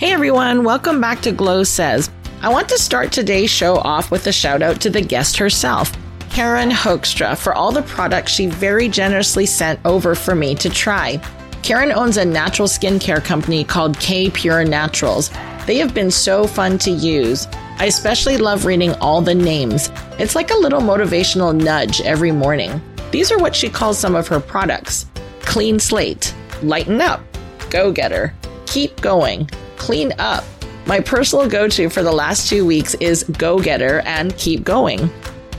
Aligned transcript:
Hey 0.00 0.12
everyone, 0.12 0.64
welcome 0.64 0.98
back 0.98 1.20
to 1.20 1.30
Glow 1.30 1.62
Says. 1.62 2.08
I 2.40 2.48
want 2.48 2.70
to 2.70 2.78
start 2.78 3.12
today's 3.12 3.50
show 3.50 3.76
off 3.76 4.10
with 4.10 4.26
a 4.28 4.32
shout 4.32 4.62
out 4.62 4.80
to 4.80 4.88
the 4.88 5.02
guest 5.02 5.36
herself, 5.36 5.92
Karen 6.30 6.70
Hoekstra, 6.70 7.36
for 7.36 7.54
all 7.54 7.70
the 7.70 7.82
products 7.82 8.32
she 8.32 8.46
very 8.46 8.88
generously 8.88 9.44
sent 9.44 9.78
over 9.84 10.14
for 10.14 10.34
me 10.34 10.54
to 10.54 10.70
try. 10.70 11.18
Karen 11.62 11.92
owns 11.92 12.16
a 12.16 12.24
natural 12.24 12.66
skincare 12.66 13.22
company 13.22 13.62
called 13.62 14.00
K 14.00 14.30
Pure 14.30 14.64
Naturals. 14.64 15.28
They 15.66 15.76
have 15.76 15.92
been 15.92 16.10
so 16.10 16.46
fun 16.46 16.78
to 16.78 16.90
use. 16.90 17.46
I 17.78 17.84
especially 17.84 18.38
love 18.38 18.64
reading 18.64 18.94
all 19.02 19.20
the 19.20 19.34
names. 19.34 19.90
It's 20.18 20.34
like 20.34 20.50
a 20.50 20.56
little 20.56 20.80
motivational 20.80 21.54
nudge 21.54 22.00
every 22.00 22.32
morning. 22.32 22.80
These 23.10 23.30
are 23.30 23.38
what 23.38 23.54
she 23.54 23.68
calls 23.68 23.98
some 23.98 24.14
of 24.14 24.28
her 24.28 24.40
products 24.40 25.04
Clean 25.40 25.78
Slate, 25.78 26.34
Lighten 26.62 27.02
Up, 27.02 27.20
Go 27.68 27.92
Getter, 27.92 28.32
Keep 28.64 29.02
Going, 29.02 29.46
Clean 29.80 30.12
Up. 30.18 30.44
My 30.86 31.00
personal 31.00 31.48
go 31.48 31.66
to 31.66 31.88
for 31.88 32.02
the 32.02 32.12
last 32.12 32.48
two 32.48 32.66
weeks 32.66 32.92
is 32.96 33.24
Go 33.24 33.58
Getter 33.58 34.00
and 34.00 34.36
Keep 34.36 34.62
Going. 34.62 35.10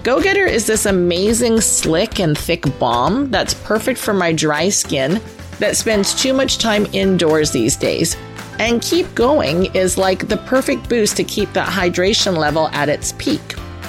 Go 0.03 0.21
Getter 0.21 0.45
is 0.45 0.67
this 0.67 0.85
amazing, 0.85 1.59
slick, 1.59 2.19
and 2.19 2.37
thick 2.37 2.63
balm 2.77 3.31
that's 3.31 3.55
perfect 3.55 3.99
for 3.99 4.13
my 4.13 4.31
dry 4.31 4.69
skin 4.69 5.19
that 5.57 5.75
spends 5.75 6.13
too 6.13 6.33
much 6.33 6.59
time 6.59 6.85
indoors 6.93 7.51
these 7.51 7.75
days. 7.75 8.15
And 8.59 8.79
Keep 8.81 9.15
Going 9.15 9.73
is 9.75 9.97
like 9.97 10.27
the 10.27 10.37
perfect 10.37 10.87
boost 10.87 11.17
to 11.17 11.23
keep 11.23 11.51
that 11.53 11.67
hydration 11.67 12.37
level 12.37 12.67
at 12.67 12.89
its 12.89 13.13
peak. 13.13 13.41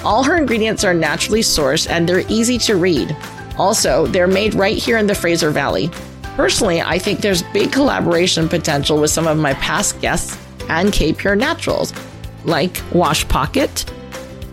All 0.03 0.23
her 0.23 0.35
ingredients 0.35 0.83
are 0.83 0.95
naturally 0.95 1.41
sourced 1.41 1.87
and 1.87 2.09
they're 2.09 2.27
easy 2.27 2.57
to 2.59 2.75
read. 2.75 3.15
Also, 3.59 4.07
they're 4.07 4.27
made 4.27 4.55
right 4.55 4.77
here 4.77 4.97
in 4.97 5.05
the 5.05 5.15
Fraser 5.15 5.51
Valley. 5.51 5.91
Personally, 6.35 6.81
I 6.81 6.97
think 6.97 7.21
there's 7.21 7.43
big 7.53 7.71
collaboration 7.71 8.49
potential 8.49 8.99
with 8.99 9.11
some 9.11 9.27
of 9.27 9.37
my 9.37 9.53
past 9.55 10.01
guests 10.01 10.37
and 10.67 10.91
K 10.91 11.13
Pure 11.13 11.35
Naturals, 11.35 11.93
like 12.43 12.81
Wash 12.91 13.27
Pocket, 13.27 13.85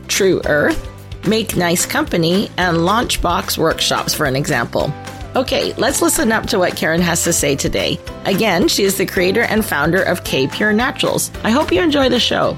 True 0.07 0.43
Earth, 0.45 0.87
Make 1.27 1.57
Nice 1.57 1.87
Company, 1.87 2.51
and 2.59 2.79
Launchbox 2.79 3.57
Workshops, 3.57 4.13
for 4.13 4.27
an 4.27 4.37
example. 4.37 4.93
Okay, 5.37 5.73
let's 5.75 6.03
listen 6.03 6.33
up 6.33 6.47
to 6.47 6.59
what 6.59 6.77
Karen 6.77 7.01
has 7.01 7.25
to 7.25 7.33
say 7.33 7.55
today. 7.55 7.99
Again, 8.25 8.67
she 8.69 8.83
is 8.83 8.99
the 8.99 9.07
creator 9.07 9.43
and 9.43 9.65
founder 9.65 10.03
of 10.03 10.25
K 10.25 10.49
Pure 10.49 10.73
Naturals. 10.73 11.31
I 11.45 11.51
hope 11.51 11.73
you 11.73 11.81
enjoy 11.81 12.09
the 12.09 12.21
show. 12.21 12.57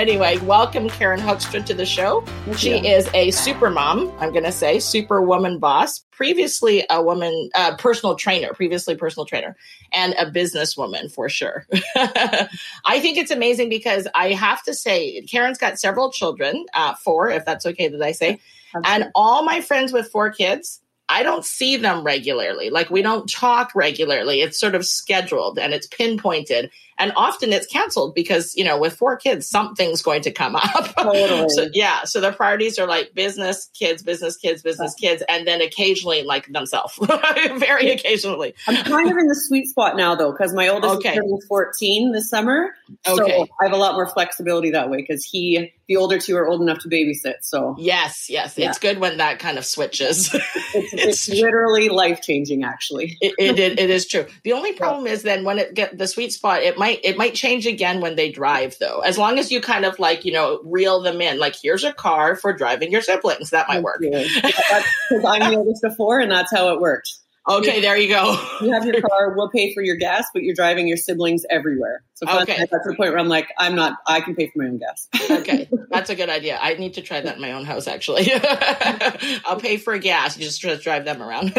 Anyway, 0.00 0.38
welcome 0.38 0.88
Karen 0.88 1.20
Hoekstra 1.20 1.62
to 1.66 1.74
the 1.74 1.84
show. 1.84 2.22
Thank 2.46 2.56
she 2.56 2.78
you. 2.78 2.82
is 2.82 3.06
a 3.12 3.30
super 3.32 3.68
mom, 3.68 4.10
I'm 4.18 4.32
going 4.32 4.44
to 4.44 4.50
say, 4.50 4.78
super 4.78 5.20
woman 5.20 5.58
boss, 5.58 5.98
previously 6.10 6.86
a 6.88 7.02
woman, 7.02 7.50
uh, 7.54 7.76
personal 7.76 8.14
trainer, 8.14 8.54
previously 8.54 8.96
personal 8.96 9.26
trainer, 9.26 9.54
and 9.92 10.14
a 10.14 10.24
businesswoman 10.30 11.12
for 11.12 11.28
sure. 11.28 11.66
I 11.96 12.98
think 13.00 13.18
it's 13.18 13.30
amazing 13.30 13.68
because 13.68 14.08
I 14.14 14.32
have 14.32 14.62
to 14.62 14.72
say, 14.72 15.20
Karen's 15.30 15.58
got 15.58 15.78
several 15.78 16.10
children, 16.10 16.64
uh, 16.72 16.94
four, 16.94 17.28
if 17.28 17.44
that's 17.44 17.66
okay 17.66 17.88
that 17.88 18.00
I 18.00 18.12
say. 18.12 18.40
And 18.86 19.10
all 19.14 19.42
my 19.42 19.60
friends 19.60 19.92
with 19.92 20.10
four 20.10 20.30
kids, 20.30 20.80
I 21.10 21.24
don't 21.24 21.44
see 21.44 21.76
them 21.76 22.04
regularly. 22.04 22.70
Like 22.70 22.88
we 22.88 23.02
don't 23.02 23.28
talk 23.28 23.74
regularly. 23.74 24.42
It's 24.42 24.58
sort 24.58 24.76
of 24.76 24.86
scheduled 24.86 25.58
and 25.58 25.74
it's 25.74 25.88
pinpointed. 25.88 26.70
And 27.00 27.12
often 27.16 27.52
it's 27.52 27.66
canceled 27.66 28.14
because, 28.14 28.54
you 28.54 28.62
know, 28.64 28.78
with 28.78 28.94
four 28.94 29.16
kids, 29.16 29.48
something's 29.48 30.02
going 30.02 30.22
to 30.22 30.30
come 30.30 30.54
up. 30.56 30.94
Totally. 30.96 31.48
so, 31.48 31.68
yeah. 31.72 32.04
So 32.04 32.20
the 32.20 32.30
priorities 32.32 32.78
are 32.78 32.86
like 32.86 33.14
business, 33.14 33.70
kids, 33.74 34.02
business, 34.02 34.36
kids, 34.36 34.62
business, 34.62 34.94
kids, 34.94 35.22
and 35.28 35.46
then 35.46 35.60
occasionally 35.62 36.22
like 36.22 36.46
themselves. 36.52 36.98
Very 37.56 37.90
occasionally. 37.90 38.54
I'm 38.68 38.84
kind 38.84 39.10
of 39.10 39.16
in 39.16 39.26
the 39.26 39.34
sweet 39.34 39.66
spot 39.66 39.96
now, 39.96 40.14
though, 40.14 40.30
because 40.32 40.52
my 40.54 40.68
oldest 40.68 40.96
Okay. 40.96 41.10
is 41.10 41.14
turning 41.16 41.40
14 41.48 42.12
this 42.12 42.28
summer. 42.28 42.70
Okay. 43.08 43.38
So 43.38 43.46
I 43.60 43.64
have 43.64 43.72
a 43.72 43.76
lot 43.78 43.94
more 43.94 44.06
flexibility 44.06 44.72
that 44.72 44.90
way 44.90 44.98
because 44.98 45.24
he, 45.24 45.72
the 45.88 45.96
older 45.96 46.18
two, 46.18 46.36
are 46.36 46.46
old 46.46 46.60
enough 46.60 46.80
to 46.80 46.88
babysit. 46.88 47.36
So 47.42 47.76
Yes, 47.78 48.26
yes. 48.28 48.58
Yeah. 48.58 48.68
It's 48.68 48.78
good 48.78 48.98
when 48.98 49.16
that 49.18 49.38
kind 49.38 49.56
of 49.56 49.64
switches. 49.64 50.28
it's, 50.74 50.92
it's 50.92 51.28
literally 51.28 51.88
life 51.88 52.20
changing, 52.20 52.64
actually. 52.64 53.16
it, 53.20 53.34
it, 53.38 53.58
it, 53.58 53.78
it 53.78 53.90
is 53.90 54.06
true. 54.06 54.26
The 54.44 54.52
only 54.52 54.72
problem 54.72 55.06
is 55.06 55.22
then 55.22 55.44
when 55.44 55.58
it 55.58 55.74
get 55.74 55.96
the 55.96 56.06
sweet 56.06 56.32
spot, 56.32 56.62
it 56.62 56.76
might 56.76 56.89
it 57.02 57.16
might 57.16 57.34
change 57.34 57.66
again 57.66 58.00
when 58.00 58.16
they 58.16 58.30
drive 58.30 58.76
though. 58.80 59.00
As 59.00 59.18
long 59.18 59.38
as 59.38 59.52
you 59.52 59.60
kind 59.60 59.84
of 59.84 59.98
like 59.98 60.24
you 60.24 60.32
know 60.32 60.60
reel 60.64 61.00
them 61.00 61.20
in, 61.20 61.38
like 61.38 61.54
here's 61.60 61.84
a 61.84 61.92
car 61.92 62.36
for 62.36 62.52
driving 62.52 62.90
your 62.90 63.02
siblings, 63.02 63.50
that 63.50 63.68
might 63.68 63.82
work. 63.82 64.00
Yeah, 64.00 64.24
because 64.42 64.84
the 65.10 65.56
oldest 65.56 65.84
of 65.84 65.96
four, 65.96 66.18
and 66.18 66.30
that's 66.30 66.54
how 66.54 66.72
it 66.74 66.80
worked. 66.80 67.19
Okay, 67.58 67.80
there 67.80 67.96
you 67.96 68.08
go. 68.08 68.32
You 68.60 68.72
have 68.72 68.84
your 68.84 69.00
car, 69.08 69.34
we'll 69.36 69.50
pay 69.50 69.74
for 69.74 69.82
your 69.82 69.96
gas, 69.96 70.26
but 70.32 70.42
you're 70.42 70.54
driving 70.54 70.86
your 70.88 70.96
siblings 70.96 71.44
everywhere. 71.50 72.02
So 72.14 72.26
Okay. 72.42 72.56
To 72.56 72.66
the 72.70 72.94
point 72.96 73.10
where 73.12 73.18
I'm 73.18 73.28
like, 73.28 73.48
I'm 73.58 73.74
not, 73.74 73.94
I 74.06 74.20
can 74.20 74.34
pay 74.36 74.48
for 74.50 74.62
my 74.62 74.66
own 74.68 74.78
gas. 74.78 75.08
okay, 75.30 75.68
that's 75.90 76.10
a 76.10 76.14
good 76.14 76.28
idea. 76.28 76.58
I 76.60 76.74
need 76.74 76.94
to 76.94 77.02
try 77.02 77.20
that 77.20 77.36
in 77.36 77.40
my 77.40 77.52
own 77.52 77.64
house. 77.64 77.88
Actually, 77.88 78.30
I'll 79.44 79.58
pay 79.58 79.76
for 79.78 79.96
gas. 79.98 80.36
You 80.38 80.44
just 80.44 80.60
drive 80.82 81.04
them 81.04 81.22
around. 81.22 81.52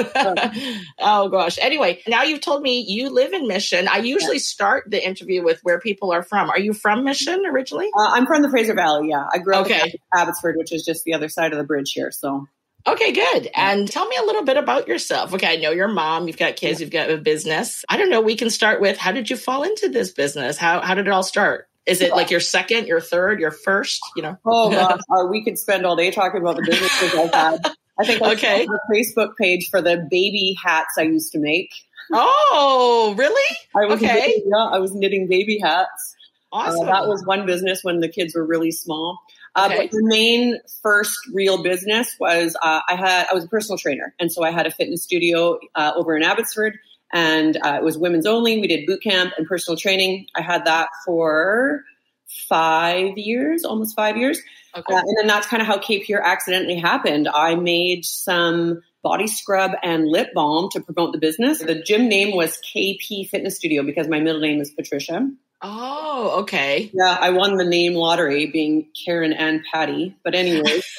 oh 1.00 1.30
gosh. 1.30 1.58
Anyway, 1.62 2.02
now 2.08 2.24
you've 2.24 2.42
told 2.42 2.62
me 2.62 2.86
you 2.88 3.10
live 3.10 3.34
in 3.34 3.48
Mission. 3.48 3.88
I 3.88 3.98
usually 3.98 4.40
start 4.40 4.86
the 4.88 5.04
interview 5.06 5.44
with 5.44 5.60
where 5.64 5.80
people 5.80 6.12
are 6.14 6.24
from. 6.24 6.50
Are 6.50 6.60
you 6.60 6.74
from 6.74 7.04
Mission 7.04 7.44
originally? 7.46 7.88
Uh, 7.98 8.12
I'm 8.14 8.26
from 8.28 8.42
the 8.44 8.50
Fraser 8.50 8.74
Valley. 8.76 9.10
Yeah, 9.10 9.26
I 9.34 9.40
grew 9.40 9.56
up 9.56 9.66
Okay. 9.66 9.82
in 9.82 9.92
Abbotsford, 10.14 10.56
which 10.58 10.72
is 10.72 10.86
just 10.86 11.04
the 11.06 11.14
other 11.14 11.28
side 11.30 11.52
of 11.52 11.58
the 11.58 11.64
bridge 11.66 11.92
here. 11.94 12.12
So 12.12 12.48
Okay, 12.88 13.12
good. 13.12 13.48
And 13.56 13.90
tell 13.90 14.08
me 14.08 14.16
a 14.20 14.24
little 14.26 14.44
bit 14.44 14.58
about 14.58 14.88
yourself. 14.88 15.34
Okay, 15.34 15.48
I 15.54 15.56
know 15.58 15.72
your 15.72 15.88
mom, 15.88 16.28
you've 16.28 16.38
got 16.38 16.56
kids, 16.56 16.82
you've 16.82 16.90
got 16.90 17.10
a 17.12 17.18
business. 17.18 17.86
I 17.90 17.98
don't 17.98 18.10
know, 18.10 18.22
we 18.22 18.36
can 18.36 18.50
start 18.50 18.82
with 18.82 18.98
how 18.98 19.12
did 19.12 19.30
you 19.30 19.38
fall 19.38 19.64
into 19.64 19.90
this 19.90 20.12
business? 20.12 20.58
How 20.58 20.82
how 20.82 20.96
did 20.96 21.08
it 21.08 21.12
all 21.12 21.24
start? 21.24 21.68
Is 21.86 22.02
it 22.02 22.12
like 22.12 22.30
your 22.32 22.40
second, 22.40 22.88
your 22.88 23.02
third, 23.02 23.40
your 23.40 23.52
first, 23.52 24.00
you 24.16 24.22
know? 24.24 24.38
Oh 24.46 24.70
gosh, 24.76 25.00
uh, 25.10 25.26
we 25.28 25.44
could 25.44 25.58
spend 25.60 25.86
all 25.86 25.96
day 25.96 26.12
talking 26.12 26.42
about 26.42 26.56
the 26.56 26.64
businesses 26.64 27.14
I've 27.14 27.34
had. 27.34 27.72
I 28.00 28.06
think 28.06 28.22
I 28.22 28.32
Okay. 28.34 28.66
the 28.66 28.80
Facebook 28.92 29.36
page 29.40 29.70
for 29.70 29.82
the 29.82 30.08
baby 30.10 30.56
hats 30.64 30.94
I 30.98 31.04
used 31.04 31.32
to 31.34 31.40
make. 31.40 31.70
Oh, 32.14 33.14
really? 33.18 33.58
I 33.76 33.86
was 33.86 34.02
Okay. 34.02 34.14
knitting, 34.14 34.44
yeah, 34.48 34.66
I 34.72 34.80
was 34.80 34.94
knitting 34.94 35.28
baby 35.28 35.60
hats. 35.60 36.16
Uh, 36.54 36.58
Awesome. 36.58 36.88
that 36.88 37.08
was 37.08 37.24
one 37.26 37.46
business 37.46 37.82
when 37.84 38.02
the 38.02 38.10
kids 38.10 38.36
were 38.36 38.46
really 38.46 38.72
small. 38.72 39.20
Uh, 39.56 39.68
Okay. 39.70 39.78
But 39.84 39.92
the 39.92 40.04
main 40.04 40.60
first 40.82 41.18
real 41.34 41.62
business 41.62 42.16
was 42.20 42.56
uh, 42.62 42.82
I 42.88 42.96
had 42.96 43.28
I 43.30 43.34
was 43.34 43.44
a 43.44 43.48
personal 43.48 43.78
trainer, 43.78 44.14
and 44.20 44.32
so 44.32 44.44
I 44.44 44.52
had 44.52 44.66
a 44.66 44.72
fitness 44.72 45.04
studio 45.04 45.60
uh, 45.76 45.92
over 45.96 46.16
in 46.16 46.24
Abbotsford, 46.24 46.80
and 47.12 47.58
uh, 47.58 47.76
it 47.76 47.84
was 47.84 47.98
women's 47.98 48.26
only. 48.26 48.62
We 48.62 48.68
did 48.68 48.86
boot 48.86 49.04
camp 49.04 49.34
and 49.38 49.46
personal 49.46 49.78
training. 49.78 50.28
I 50.36 50.42
had 50.42 50.66
that 50.66 50.90
for 51.06 51.84
five 52.48 53.18
years, 53.18 53.66
almost 53.66 53.96
five 53.96 54.16
years. 54.18 54.40
okay. 54.76 54.94
Uh, 54.94 55.00
and 55.00 55.18
then 55.20 55.28
that's 55.28 55.48
kind 55.48 55.62
of 55.62 55.68
how 55.68 55.78
K 55.80 56.00
Pure 56.00 56.26
accidentally 56.26 56.76
happened. 56.76 57.28
I 57.28 57.56
made 57.56 58.06
some 58.06 58.82
body 59.04 59.28
scrub 59.28 59.72
and 59.84 60.08
lip 60.08 60.30
balm 60.34 60.70
to 60.72 60.80
promote 60.80 61.12
the 61.12 61.18
business. 61.18 61.60
The 61.60 61.82
gym 61.82 62.08
name 62.08 62.36
was 62.36 62.58
KP 62.74 63.28
Fitness 63.28 63.58
Studio 63.58 63.84
because 63.84 64.08
my 64.08 64.20
middle 64.20 64.42
name 64.42 64.62
is 64.62 64.70
Patricia. 64.72 65.30
Oh, 65.62 66.42
okay. 66.42 66.90
Yeah, 66.94 67.18
I 67.20 67.32
won 67.32 67.58
the 67.58 67.66
name 67.66 67.94
lottery 67.94 68.48
being 68.48 68.88
Karen 69.06 69.34
and 69.34 69.62
Patty. 69.72 70.16
But 70.24 70.36
anyway, 70.36 70.82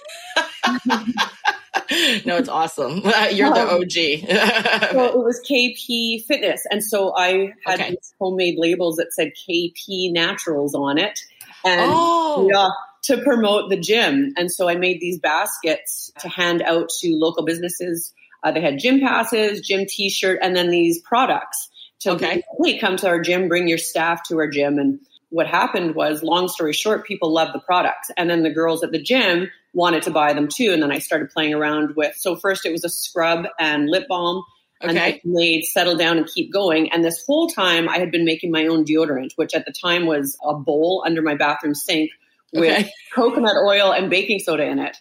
no, 2.24 2.36
it's 2.36 2.48
awesome. 2.48 3.00
You're 3.32 3.52
the 3.52 3.68
Um, 3.68 3.80
OG. 3.82 4.90
so 4.92 5.04
it 5.04 5.16
was 5.24 5.40
KP 5.48 6.24
Fitness. 6.24 6.62
And 6.70 6.82
so 6.82 7.14
I 7.16 7.52
had 7.66 7.80
Okay. 7.80 7.90
these 7.90 8.14
homemade 8.20 8.56
labels 8.58 8.96
that 8.96 9.12
said 9.12 9.32
KP 9.48 10.12
Naturals 10.12 10.74
on 10.74 10.98
it. 10.98 11.18
And 11.64 11.92
oh, 11.92 12.48
yeah, 12.52 12.68
to 13.04 13.22
promote 13.22 13.70
the 13.70 13.76
gym. 13.76 14.32
And 14.36 14.50
so 14.50 14.68
I 14.68 14.76
made 14.76 15.00
these 15.00 15.18
baskets 15.18 16.10
to 16.20 16.28
hand 16.28 16.62
out 16.62 16.88
to 17.00 17.14
local 17.16 17.44
businesses. 17.44 18.12
Uh, 18.42 18.50
they 18.52 18.60
had 18.60 18.78
gym 18.78 19.00
passes, 19.00 19.60
gym 19.60 19.86
t-shirt, 19.88 20.38
and 20.42 20.56
then 20.56 20.70
these 20.70 21.00
products 21.00 21.68
to 22.02 22.12
Okay. 22.12 22.42
hey, 22.64 22.78
come 22.78 22.96
to 22.96 23.08
our 23.08 23.20
gym, 23.20 23.48
bring 23.48 23.68
your 23.68 23.78
staff 23.78 24.22
to 24.28 24.38
our 24.38 24.48
gym. 24.48 24.78
And 24.78 25.00
what 25.30 25.46
happened 25.46 25.94
was, 25.94 26.22
long 26.22 26.48
story 26.48 26.72
short, 26.72 27.06
people 27.06 27.32
loved 27.32 27.54
the 27.54 27.60
products. 27.60 28.10
And 28.16 28.28
then 28.28 28.42
the 28.42 28.50
girls 28.50 28.82
at 28.84 28.92
the 28.92 29.02
gym 29.02 29.50
wanted 29.72 30.02
to 30.02 30.10
buy 30.10 30.32
them 30.34 30.48
too. 30.48 30.72
And 30.72 30.82
then 30.82 30.92
I 30.92 30.98
started 30.98 31.30
playing 31.30 31.54
around 31.54 31.96
with, 31.96 32.14
so 32.16 32.36
first 32.36 32.66
it 32.66 32.72
was 32.72 32.84
a 32.84 32.88
scrub 32.90 33.46
and 33.58 33.88
lip 33.88 34.06
balm. 34.08 34.44
And 34.80 34.98
okay. 34.98 35.20
then 35.22 35.32
made 35.32 35.62
settle 35.64 35.96
down 35.96 36.18
and 36.18 36.26
keep 36.26 36.52
going. 36.52 36.90
And 36.92 37.04
this 37.04 37.24
whole 37.24 37.46
time 37.46 37.88
I 37.88 37.98
had 37.98 38.10
been 38.10 38.24
making 38.24 38.50
my 38.50 38.66
own 38.66 38.84
deodorant, 38.84 39.30
which 39.36 39.54
at 39.54 39.64
the 39.64 39.72
time 39.72 40.06
was 40.06 40.36
a 40.44 40.54
bowl 40.54 41.04
under 41.06 41.22
my 41.22 41.36
bathroom 41.36 41.74
sink 41.76 42.10
with 42.52 42.64
Okay. 42.64 42.90
coconut 43.14 43.54
oil 43.64 43.92
and 43.92 44.10
baking 44.10 44.40
soda 44.40 44.64
in 44.64 44.80
it. 44.80 44.96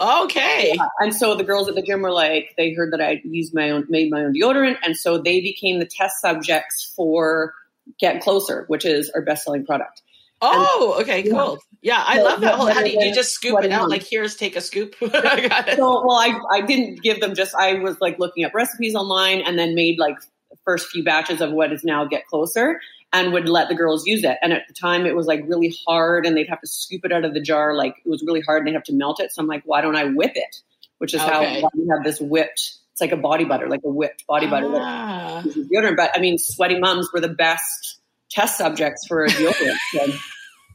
Okay. 0.00 0.76
And 1.00 1.14
so 1.14 1.34
the 1.34 1.44
girls 1.44 1.68
at 1.68 1.74
the 1.74 1.82
gym 1.82 2.02
were 2.02 2.12
like, 2.12 2.54
they 2.56 2.72
heard 2.72 2.92
that 2.92 3.00
I 3.00 3.22
used 3.24 3.54
my 3.54 3.70
own, 3.70 3.86
made 3.88 4.10
my 4.10 4.24
own 4.24 4.34
deodorant. 4.34 4.76
And 4.82 4.96
so 4.96 5.18
they 5.18 5.40
became 5.40 5.78
the 5.78 5.86
test 5.86 6.20
subjects 6.20 6.92
for 6.94 7.54
Get 7.98 8.22
Closer, 8.22 8.64
which 8.68 8.84
is 8.84 9.10
our 9.10 9.22
best 9.22 9.44
selling 9.44 9.64
product. 9.64 10.02
Oh, 10.42 10.98
okay, 11.00 11.22
cool. 11.22 11.58
Yeah, 11.80 12.02
I 12.06 12.16
So, 12.18 12.24
love 12.24 12.40
that. 12.42 12.54
whole- 12.56 12.66
How 12.66 12.82
do 12.82 12.90
you, 12.90 13.00
you 13.00 13.14
just 13.14 13.32
scoop 13.32 13.62
it 13.64 13.72
out? 13.72 13.82
mean? 13.82 13.88
Like, 13.90 14.02
here's 14.02 14.36
take 14.36 14.54
a 14.54 14.60
scoop. 14.60 14.94
I 15.02 15.48
got 15.48 15.68
it. 15.68 15.76
So, 15.78 16.04
well, 16.06 16.16
I, 16.16 16.38
I 16.50 16.60
didn't 16.60 17.02
give 17.02 17.20
them 17.20 17.34
just, 17.34 17.54
I 17.54 17.74
was 17.74 17.98
like 18.00 18.18
looking 18.18 18.44
up 18.44 18.52
recipes 18.52 18.94
online 18.94 19.40
and 19.40 19.58
then 19.58 19.74
made 19.74 19.98
like 19.98 20.16
first 20.64 20.88
few 20.88 21.04
batches 21.04 21.40
of 21.40 21.52
what 21.52 21.72
is 21.72 21.84
now 21.84 22.04
Get 22.04 22.26
Closer 22.26 22.80
and 23.12 23.32
would 23.32 23.48
let 23.48 23.68
the 23.68 23.74
girls 23.74 24.06
use 24.06 24.24
it. 24.24 24.36
And 24.42 24.52
at 24.52 24.62
the 24.68 24.74
time 24.74 25.06
it 25.06 25.14
was 25.16 25.26
like 25.26 25.42
really 25.46 25.74
hard 25.86 26.26
and 26.26 26.36
they'd 26.36 26.48
have 26.48 26.60
to 26.60 26.66
scoop 26.66 27.04
it 27.04 27.12
out 27.12 27.24
of 27.24 27.34
the 27.34 27.40
jar. 27.40 27.74
Like 27.74 27.94
it 28.04 28.08
was 28.08 28.22
really 28.26 28.40
hard 28.40 28.58
and 28.60 28.68
they'd 28.68 28.74
have 28.74 28.84
to 28.84 28.92
melt 28.92 29.20
it. 29.20 29.32
So 29.32 29.40
I'm 29.40 29.48
like, 29.48 29.62
why 29.64 29.80
don't 29.80 29.96
I 29.96 30.04
whip 30.04 30.32
it? 30.34 30.56
Which 30.98 31.14
is 31.14 31.20
Okay. 31.20 31.60
how 31.60 31.70
we 31.74 31.86
have 31.88 32.04
this 32.04 32.20
whipped, 32.20 32.74
it's 32.92 33.00
like 33.00 33.12
a 33.12 33.16
body 33.16 33.44
butter, 33.44 33.68
like 33.68 33.82
a 33.84 33.90
whipped 33.90 34.26
body 34.26 34.46
butter. 34.46 34.68
Ah. 34.72 35.42
deodorant. 35.44 35.96
But 35.96 36.10
I 36.16 36.20
mean, 36.20 36.38
sweaty 36.38 36.78
mums 36.78 37.08
were 37.12 37.20
the 37.20 37.28
best 37.28 37.98
test 38.30 38.58
subjects 38.58 39.06
for 39.06 39.24
a 39.24 39.28
deodorant. 39.28 39.76
So, 39.92 40.06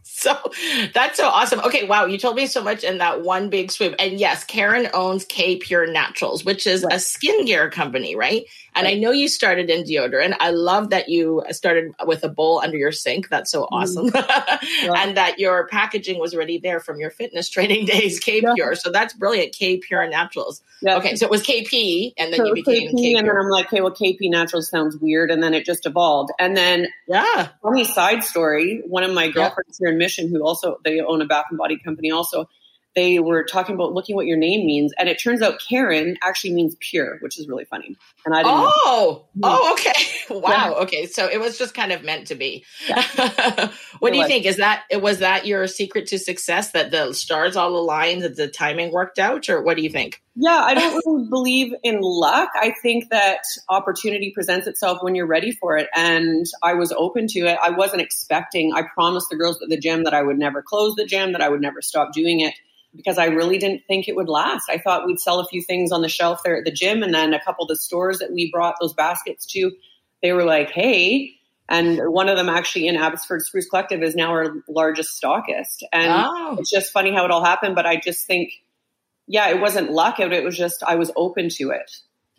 So 0.03 0.37
that's 0.93 1.17
so 1.17 1.27
awesome. 1.27 1.61
Okay, 1.61 1.85
wow, 1.85 2.05
you 2.05 2.17
told 2.17 2.35
me 2.35 2.45
so 2.45 2.63
much 2.63 2.83
in 2.83 2.97
that 2.99 3.23
one 3.23 3.49
big 3.49 3.71
swoop. 3.71 3.95
And 3.97 4.19
yes, 4.19 4.43
Karen 4.43 4.87
owns 4.93 5.25
K 5.25 5.55
Pure 5.57 5.91
Naturals, 5.91 6.43
which 6.45 6.67
is 6.67 6.83
a 6.83 6.97
skincare 6.97 7.71
company, 7.71 8.15
right? 8.15 8.43
And 8.75 8.87
I 8.87 8.93
know 8.93 9.11
you 9.11 9.27
started 9.27 9.69
in 9.69 9.83
deodorant. 9.83 10.35
I 10.39 10.51
love 10.51 10.89
that 10.91 11.09
you 11.09 11.43
started 11.51 11.91
with 12.05 12.23
a 12.23 12.29
bowl 12.29 12.61
under 12.63 12.77
your 12.77 12.91
sink. 12.91 13.29
That's 13.29 13.51
so 13.51 13.67
Mm-hmm. 13.71 13.75
awesome. 13.75 14.05
and 14.95 15.17
that 15.17 15.39
your 15.39 15.67
packaging 15.67 16.19
was 16.19 16.33
already 16.33 16.57
there 16.57 16.79
from 16.79 16.99
your 16.99 17.09
fitness 17.11 17.49
training 17.49 17.85
days, 17.93 18.19
K 18.19 18.41
Yeah. 18.41 18.53
Pure. 18.55 18.75
So 18.75 18.91
that's 18.91 19.13
brilliant. 19.13 19.53
K 19.53 19.77
Pure 19.77 20.09
Naturals. 20.09 20.61
yeah. 20.81 20.97
Okay, 20.97 21.15
so 21.15 21.25
it 21.25 21.31
was 21.31 21.43
KP 21.43 22.13
and 22.17 22.31
then 22.33 22.39
So 22.39 22.45
you 22.45 22.53
became 22.53 22.87
KP, 22.89 23.17
and 23.17 23.27
then 23.27 23.35
I'm 23.37 23.49
like, 23.49 23.67
okay, 23.67 23.81
well, 23.81 23.91
KP 23.93 24.17
Naturals 24.29 24.69
sounds 24.69 24.97
weird, 24.97 25.31
and 25.31 25.41
then 25.43 25.53
it 25.53 25.65
just 25.65 25.85
evolved. 25.85 26.31
And 26.39 26.55
then 26.57 26.87
Yeah. 27.07 27.49
funny 27.61 27.83
side 27.83 28.23
story 28.23 28.81
one 28.87 29.03
of 29.03 29.13
my 29.13 29.29
girlfriends 29.29 29.77
here 29.77 29.89
in 29.89 29.97
mission 29.97 30.29
who 30.29 30.41
also 30.45 30.77
they 30.83 30.99
own 31.01 31.21
a 31.21 31.25
bath 31.25 31.45
and 31.49 31.57
body 31.57 31.77
company 31.83 32.09
also 32.11 32.49
they 32.95 33.19
were 33.19 33.43
talking 33.43 33.75
about 33.75 33.93
looking 33.93 34.15
what 34.15 34.25
your 34.25 34.37
name 34.37 34.65
means 34.65 34.93
and 34.97 35.09
it 35.09 35.21
turns 35.21 35.41
out 35.41 35.59
karen 35.67 36.17
actually 36.23 36.53
means 36.53 36.75
pure 36.79 37.17
which 37.19 37.39
is 37.39 37.47
really 37.47 37.65
funny 37.65 37.95
and 38.25 38.35
i 38.35 38.43
didn't 38.43 38.57
know. 38.57 38.71
Oh, 38.83 39.25
oh, 39.43 39.73
okay. 39.73 39.93
Wow. 40.29 40.75
Okay. 40.83 41.07
So 41.07 41.27
it 41.27 41.39
was 41.39 41.57
just 41.57 41.73
kind 41.73 41.91
of 41.91 42.03
meant 42.03 42.27
to 42.27 42.35
be. 42.35 42.63
what 42.87 44.11
do 44.11 44.15
you 44.15 44.19
was. 44.19 44.27
think? 44.27 44.45
Is 44.45 44.57
that 44.57 44.83
was 44.93 45.19
that 45.19 45.45
your 45.45 45.67
secret 45.67 46.07
to 46.07 46.19
success 46.19 46.71
that 46.71 46.91
the 46.91 47.13
stars 47.13 47.57
all 47.57 47.75
aligned, 47.75 48.21
that 48.21 48.37
the 48.37 48.47
timing 48.47 48.93
worked 48.93 49.19
out, 49.19 49.49
or 49.49 49.61
what 49.61 49.75
do 49.75 49.83
you 49.83 49.89
think? 49.89 50.21
Yeah 50.35 50.63
i 50.63 50.73
don't 50.73 51.01
really 51.05 51.27
believe 51.29 51.73
in 51.83 51.99
luck 52.01 52.49
i 52.55 52.73
think 52.81 53.09
that 53.09 53.41
opportunity 53.69 54.31
presents 54.33 54.67
itself 54.67 54.99
when 55.01 55.15
you're 55.15 55.27
ready 55.27 55.51
for 55.51 55.77
it 55.77 55.87
and 55.95 56.45
i 56.63 56.73
was 56.73 56.91
open 56.93 57.27
to 57.27 57.39
it 57.41 57.57
i 57.61 57.69
wasn't 57.69 58.01
expecting 58.01 58.73
i 58.73 58.81
promised 58.93 59.27
the 59.29 59.35
girls 59.35 59.61
at 59.61 59.69
the 59.69 59.77
gym 59.77 60.03
that 60.03 60.13
i 60.13 60.21
would 60.21 60.37
never 60.37 60.61
close 60.61 60.95
the 60.95 61.05
gym 61.05 61.33
that 61.33 61.41
i 61.41 61.49
would 61.49 61.61
never 61.61 61.81
stop 61.81 62.13
doing 62.13 62.39
it 62.39 62.53
because 62.95 63.17
I 63.17 63.25
really 63.25 63.57
didn't 63.57 63.83
think 63.87 64.07
it 64.07 64.15
would 64.15 64.29
last. 64.29 64.69
I 64.69 64.77
thought 64.77 65.05
we'd 65.05 65.19
sell 65.19 65.39
a 65.39 65.47
few 65.47 65.61
things 65.61 65.91
on 65.91 66.01
the 66.01 66.09
shelf 66.09 66.41
there 66.43 66.57
at 66.57 66.65
the 66.65 66.71
gym, 66.71 67.03
and 67.03 67.13
then 67.13 67.33
a 67.33 67.43
couple 67.43 67.63
of 67.63 67.69
the 67.69 67.75
stores 67.75 68.19
that 68.19 68.31
we 68.31 68.51
brought 68.51 68.75
those 68.81 68.93
baskets 68.93 69.45
to, 69.47 69.71
they 70.21 70.33
were 70.33 70.43
like, 70.43 70.71
"Hey." 70.71 71.35
And 71.69 72.01
one 72.11 72.27
of 72.27 72.35
them 72.35 72.49
actually 72.49 72.87
in 72.87 72.97
Abbotsford 72.97 73.43
Spruce 73.43 73.69
Collective 73.69 74.03
is 74.03 74.13
now 74.13 74.31
our 74.31 74.55
largest 74.67 75.21
stockist. 75.21 75.83
And 75.93 76.11
oh, 76.11 76.57
it's 76.59 76.69
just 76.69 76.91
funny 76.91 77.13
how 77.13 77.23
it 77.23 77.31
all 77.31 77.45
happened, 77.45 77.75
but 77.75 77.85
I 77.85 77.95
just 77.95 78.27
think, 78.27 78.51
yeah, 79.31 79.49
it 79.49 79.59
wasn't 79.61 79.91
luck 79.91 80.19
out. 80.19 80.33
It 80.33 80.43
was 80.43 80.57
just 80.57 80.83
I 80.83 80.95
was 80.95 81.11
open 81.15 81.49
to 81.57 81.71
it. 81.71 81.89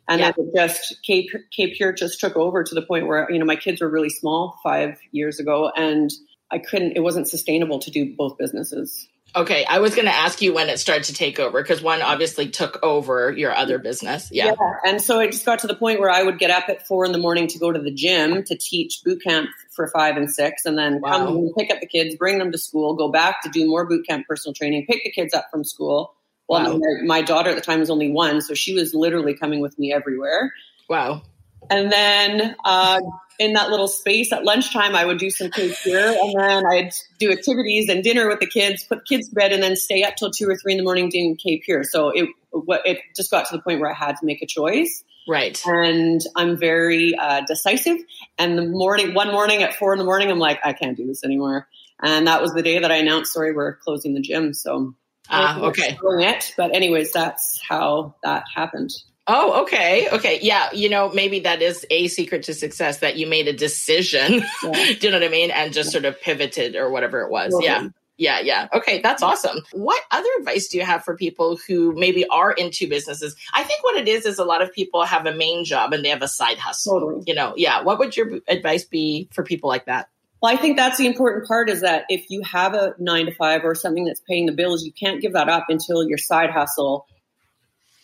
And 0.09 0.21
Yeah. 0.21 0.33
then 0.37 0.47
it 0.49 0.55
just 0.56 0.97
K 1.06 1.29
K 1.56 1.75
Pure 1.75 1.93
just 1.94 2.21
took 2.21 2.37
over 2.37 2.62
to 2.65 2.75
the 2.75 2.83
point 2.83 3.06
where, 3.06 3.31
you 3.31 3.39
know, 3.39 3.47
my 3.47 3.56
kids 3.56 3.81
were 3.81 3.89
really 3.89 4.11
small 4.11 4.59
five 4.62 4.99
years 5.12 5.41
ago 5.41 5.71
and 5.77 6.11
I 6.50 6.59
couldn't 6.59 6.93
it 6.97 7.00
wasn't 7.00 7.29
sustainable 7.29 7.79
to 7.81 7.91
do 7.91 8.15
both 8.17 8.37
businesses. 8.37 9.09
okay. 9.35 9.65
I 9.65 9.79
was 9.79 9.94
going 9.94 10.05
to 10.05 10.12
ask 10.15 10.43
you 10.43 10.53
when 10.53 10.69
it 10.69 10.79
started 10.79 11.05
to 11.05 11.15
take 11.15 11.39
over 11.41 11.62
because 11.62 11.81
one 11.81 12.03
obviously 12.03 12.50
took 12.50 12.79
over 12.83 13.31
your 13.33 13.55
other 13.55 13.79
business. 13.79 14.29
Yeah. 14.31 14.53
And 14.85 15.00
so 15.00 15.21
it 15.21 15.33
just 15.33 15.47
got 15.47 15.61
to 15.61 15.67
the 15.67 15.75
point 15.77 16.00
where 16.00 16.11
I 16.11 16.23
would 16.23 16.38
get 16.38 16.50
up 16.50 16.69
at 16.69 16.87
four 16.87 17.06
in 17.06 17.12
the 17.12 17.19
morning 17.27 17.47
to 17.47 17.59
go 17.59 17.73
to 17.73 17.81
the 17.81 17.95
gym 17.95 18.43
to 18.45 18.59
teach 18.59 19.00
boot 19.05 19.23
camp 19.27 19.49
for 19.75 19.88
five 19.97 20.19
and 20.19 20.29
six, 20.31 20.67
and 20.67 20.77
then 20.77 21.00
Wow. 21.00 21.11
come 21.12 21.27
home, 21.29 21.53
pick 21.56 21.71
up 21.73 21.81
the 21.81 21.87
kids, 21.87 22.15
bring 22.17 22.38
them 22.38 22.53
to 22.53 22.59
school, 22.59 22.95
go 22.95 23.11
back 23.11 23.43
to 23.45 23.49
do 23.49 23.67
more 23.67 23.87
boot 23.88 24.05
camp 24.06 24.27
personal 24.29 24.53
training, 24.53 24.85
pick 24.87 25.03
the 25.05 25.11
kids 25.12 25.33
up 25.33 25.47
from 25.50 25.65
school. 25.65 26.12
Well, 26.49 26.73
Wow. 26.73 26.79
my, 26.79 27.21
my 27.21 27.23
daughter 27.23 27.50
at 27.50 27.56
the 27.56 27.62
time 27.62 27.81
was 27.81 27.91
only 27.91 28.11
one, 28.11 28.41
so 28.43 28.55
she 28.55 28.75
was 28.75 28.94
literally 28.94 29.35
coming 29.35 29.61
with 29.61 29.79
me 29.79 29.93
everywhere. 29.93 30.53
Wow. 30.89 31.23
And 31.71 31.91
then 31.93 32.56
uh, 32.65 33.00
in 33.39 33.53
that 33.55 33.71
little 33.71 33.89
space 33.89 34.33
at 34.33 34.44
lunchtime, 34.44 34.94
I 34.94 35.05
would 35.05 35.19
do 35.19 35.31
some 35.31 35.50
K 35.50 35.73
Pure, 35.83 36.09
and 36.21 36.35
then 36.39 36.67
I'd 36.67 36.91
do 37.19 37.31
activities 37.31 37.89
and 37.89 38.03
dinner 38.03 38.29
with 38.29 38.41
the 38.41 38.47
kids, 38.47 38.85
put 38.85 39.06
kids 39.06 39.29
to 39.29 39.35
bed, 39.35 39.53
and 39.53 39.62
then 39.62 39.77
stay 39.77 40.03
up 40.03 40.17
till 40.17 40.31
two 40.31 40.49
or 40.49 40.56
three 40.56 40.73
in 40.73 40.79
the 40.79 40.85
morning 40.85 41.09
doing 41.09 41.37
K 41.37 41.59
Pure. 41.65 41.85
So 41.85 42.11
it 42.11 42.29
what 42.50 42.83
it 42.85 42.99
just 43.17 43.31
got 43.31 43.47
to 43.49 43.56
the 43.56 43.62
point 43.62 43.81
where 43.81 43.91
I 43.91 43.95
had 43.95 44.17
to 44.17 44.27
make 44.27 44.43
a 44.43 44.47
choice, 44.47 45.05
Right. 45.29 45.59
and 45.65 46.21
I'm 46.37 46.59
very 46.59 47.15
uh, 47.15 47.43
decisive. 47.47 47.99
And 48.38 48.59
the 48.59 48.67
morning, 48.67 49.15
one 49.15 49.29
morning 49.31 49.62
at 49.62 49.75
four 49.75 49.93
in 49.95 49.99
the 49.99 50.05
morning, 50.05 50.31
I'm 50.31 50.41
like, 50.41 50.59
I 50.65 50.73
can't 50.73 50.97
do 50.97 51.06
this 51.06 51.25
anymore. 51.25 51.69
And 52.03 52.27
that 52.27 52.43
was 52.43 52.53
the 52.53 52.62
day 52.62 52.81
that 52.81 52.91
I 52.91 52.97
announced, 52.97 53.33
sorry, 53.33 53.55
we're 53.55 53.77
closing 53.77 54.12
the 54.15 54.21
gym. 54.21 54.53
So 54.53 54.95
Ah, 55.29 55.61
okay. 55.61 55.99
it. 56.03 56.53
But 56.57 56.75
anyways, 56.75 57.13
that's 57.13 57.61
how 57.67 58.15
that 58.23 58.45
happened. 58.55 58.91
Oh, 59.29 59.63
okay. 59.63 60.09
Okay. 60.11 60.41
Yeah. 60.43 60.73
You 60.73 60.89
know, 60.89 61.11
maybe 61.13 61.41
that 61.41 61.63
is 61.63 61.87
a 61.91 62.09
secret 62.09 62.43
to 62.45 62.55
success 62.55 62.99
that 62.99 63.17
you 63.17 63.27
made 63.27 63.47
a 63.47 63.53
decision. 63.53 64.43
Yeah. 64.65 64.73
Do 64.99 64.99
you 65.01 65.11
know 65.11 65.21
what 65.21 65.27
I 65.27 65.31
mean? 65.31 65.51
And 65.51 65.73
just 65.73 65.93
sort 65.93 66.05
of 66.05 66.21
pivoted 66.21 66.75
or 66.75 66.91
whatever 66.91 67.21
it 67.21 67.31
was. 67.31 67.53
Totally. 67.53 67.67
Yeah. 67.67 67.89
Yeah, 68.19 68.41
yeah. 68.41 68.69
Okay, 68.73 69.01
that's 69.01 69.23
awesome. 69.23 69.63
What 69.73 70.01
other 70.13 70.29
advice 70.39 70.69
do 70.69 70.79
you 70.79 70.85
have 70.85 71.03
for 71.03 71.17
people 71.17 71.59
who 71.67 71.93
maybe 71.97 72.25
are 72.29 72.53
into 72.53 72.87
businesses? 72.89 73.35
I 73.53 73.65
think 73.65 73.83
what 73.83 73.97
it 73.97 74.07
is 74.07 74.27
is 74.27 74.39
a 74.39 74.45
lot 74.45 74.63
of 74.63 74.73
people 74.73 75.03
have 75.03 75.27
a 75.27 75.35
main 75.35 75.65
job 75.65 75.93
and 75.93 76.05
they 76.05 76.11
have 76.11 76.23
a 76.23 76.29
side 76.29 76.59
hustle. 76.59 77.01
Totally. 77.01 77.25
You 77.27 77.35
know, 77.35 77.55
yeah. 77.57 77.83
What 77.83 77.99
would 77.99 78.17
your 78.17 78.39
advice 78.47 78.85
be 78.85 79.29
for 79.33 79.43
people 79.43 79.69
like 79.69 79.87
that? 79.87 80.09
Well, 80.43 80.53
I 80.53 80.56
think 80.56 80.77
that's 80.77 80.99
the 80.99 81.06
important 81.06 81.47
part 81.47 81.71
is 81.71 81.83
that 81.83 82.05
if 82.09 82.29
you 82.29 82.43
have 82.43 82.75
a 82.75 82.94
nine 82.99 83.27
to 83.27 83.35
five 83.35 83.65
or 83.65 83.77
something 83.77 84.05
that's 84.05 84.21
paying 84.29 84.47
the 84.47 84.53
bills, 84.53 84.85
you 84.85 84.93
can't 84.93 85.23
give 85.23 85.35
that 85.35 85.49
up 85.49 85.67
until 85.69 86.03
your 86.03 86.19
side 86.19 86.50
hustle 86.50 87.06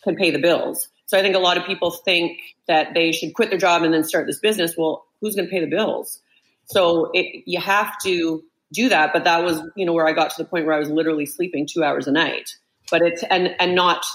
can 0.05 0.15
pay 0.15 0.31
the 0.31 0.39
bills. 0.39 0.87
So 1.05 1.17
I 1.17 1.21
think 1.21 1.35
a 1.35 1.39
lot 1.39 1.57
of 1.57 1.65
people 1.65 1.91
think 1.91 2.39
that 2.67 2.93
they 2.93 3.11
should 3.11 3.33
quit 3.33 3.49
their 3.49 3.59
job 3.59 3.83
and 3.83 3.93
then 3.93 4.05
start 4.05 4.25
this 4.25 4.39
business. 4.39 4.75
Well, 4.77 5.05
who's 5.19 5.35
going 5.35 5.47
to 5.47 5.51
pay 5.51 5.59
the 5.59 5.69
bills? 5.69 6.21
So 6.67 7.09
it, 7.13 7.43
you 7.45 7.59
have 7.59 7.97
to 8.03 8.41
do 8.71 8.87
that. 8.87 9.11
But 9.11 9.25
that 9.25 9.43
was, 9.43 9.61
you 9.75 9.85
know, 9.85 9.91
where 9.91 10.07
I 10.07 10.13
got 10.13 10.29
to 10.29 10.43
the 10.43 10.47
point 10.47 10.65
where 10.65 10.75
I 10.75 10.79
was 10.79 10.89
literally 10.89 11.25
sleeping 11.25 11.67
two 11.69 11.83
hours 11.83 12.07
a 12.07 12.11
night. 12.11 12.55
But 12.89 13.01
it's 13.01 13.23
and 13.23 13.53
and 13.59 13.75
not 13.75 14.05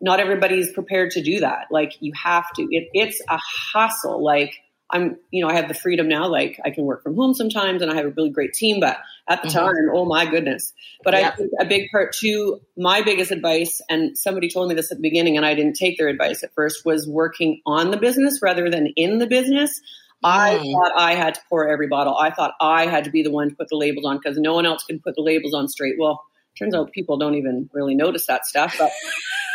not 0.00 0.20
everybody's 0.20 0.72
prepared 0.72 1.10
to 1.12 1.22
do 1.22 1.40
that. 1.40 1.66
Like 1.70 1.92
you 2.00 2.12
have 2.14 2.50
to. 2.54 2.62
It, 2.62 2.88
it's 2.94 3.20
a 3.28 3.38
hustle. 3.38 4.24
Like 4.24 4.54
I'm, 4.90 5.16
you 5.30 5.42
know, 5.42 5.50
I 5.50 5.54
have 5.54 5.68
the 5.68 5.74
freedom 5.74 6.08
now. 6.08 6.26
Like 6.28 6.60
I 6.64 6.70
can 6.70 6.84
work 6.84 7.02
from 7.02 7.14
home 7.14 7.34
sometimes, 7.34 7.82
and 7.82 7.90
I 7.90 7.94
have 7.96 8.06
a 8.06 8.10
really 8.10 8.30
great 8.30 8.54
team. 8.54 8.80
But 8.80 8.98
at 9.28 9.42
the 9.42 9.48
Mhm. 9.48 9.52
time, 9.52 9.90
oh 9.92 10.04
my 10.06 10.24
goodness! 10.24 10.72
But 11.04 11.14
Yeah. 11.14 11.28
I 11.28 11.30
think 11.36 11.50
a 11.60 11.64
big 11.64 11.90
part 11.90 12.14
too. 12.14 12.60
My 12.76 13.02
biggest 13.02 13.30
advice, 13.30 13.82
and 13.90 14.16
somebody 14.16 14.48
told 14.48 14.68
me 14.68 14.74
this 14.74 14.90
at 14.90 14.98
the 14.98 15.02
beginning, 15.02 15.36
and 15.36 15.44
I 15.44 15.54
didn't 15.54 15.74
take 15.76 15.98
their 15.98 16.08
advice 16.08 16.42
at 16.42 16.54
first, 16.54 16.86
was 16.86 17.06
working 17.06 17.60
on 17.66 17.90
the 17.90 17.96
business 17.98 18.40
rather 18.42 18.70
than 18.70 18.88
in 18.96 19.18
the 19.18 19.26
business. 19.26 19.80
I 20.24 20.58
Mm. 20.58 20.72
thought 20.72 20.92
I 20.96 21.14
had 21.14 21.34
to 21.34 21.40
pour 21.48 21.68
every 21.68 21.86
bottle. 21.86 22.16
I 22.16 22.30
thought 22.30 22.54
I 22.60 22.86
had 22.86 23.04
to 23.04 23.10
be 23.10 23.22
the 23.22 23.30
one 23.30 23.50
to 23.50 23.54
put 23.54 23.68
the 23.68 23.76
labels 23.76 24.04
on 24.04 24.16
because 24.16 24.36
no 24.38 24.54
one 24.54 24.66
else 24.66 24.82
can 24.84 24.98
put 24.98 25.14
the 25.14 25.22
labels 25.22 25.54
on 25.54 25.68
straight. 25.68 25.94
Well, 25.98 26.24
turns 26.58 26.74
out 26.74 26.90
people 26.90 27.16
don't 27.18 27.36
even 27.36 27.70
really 27.72 27.94
notice 27.94 28.26
that 28.26 28.44
stuff. 28.44 28.74
But 28.78 28.90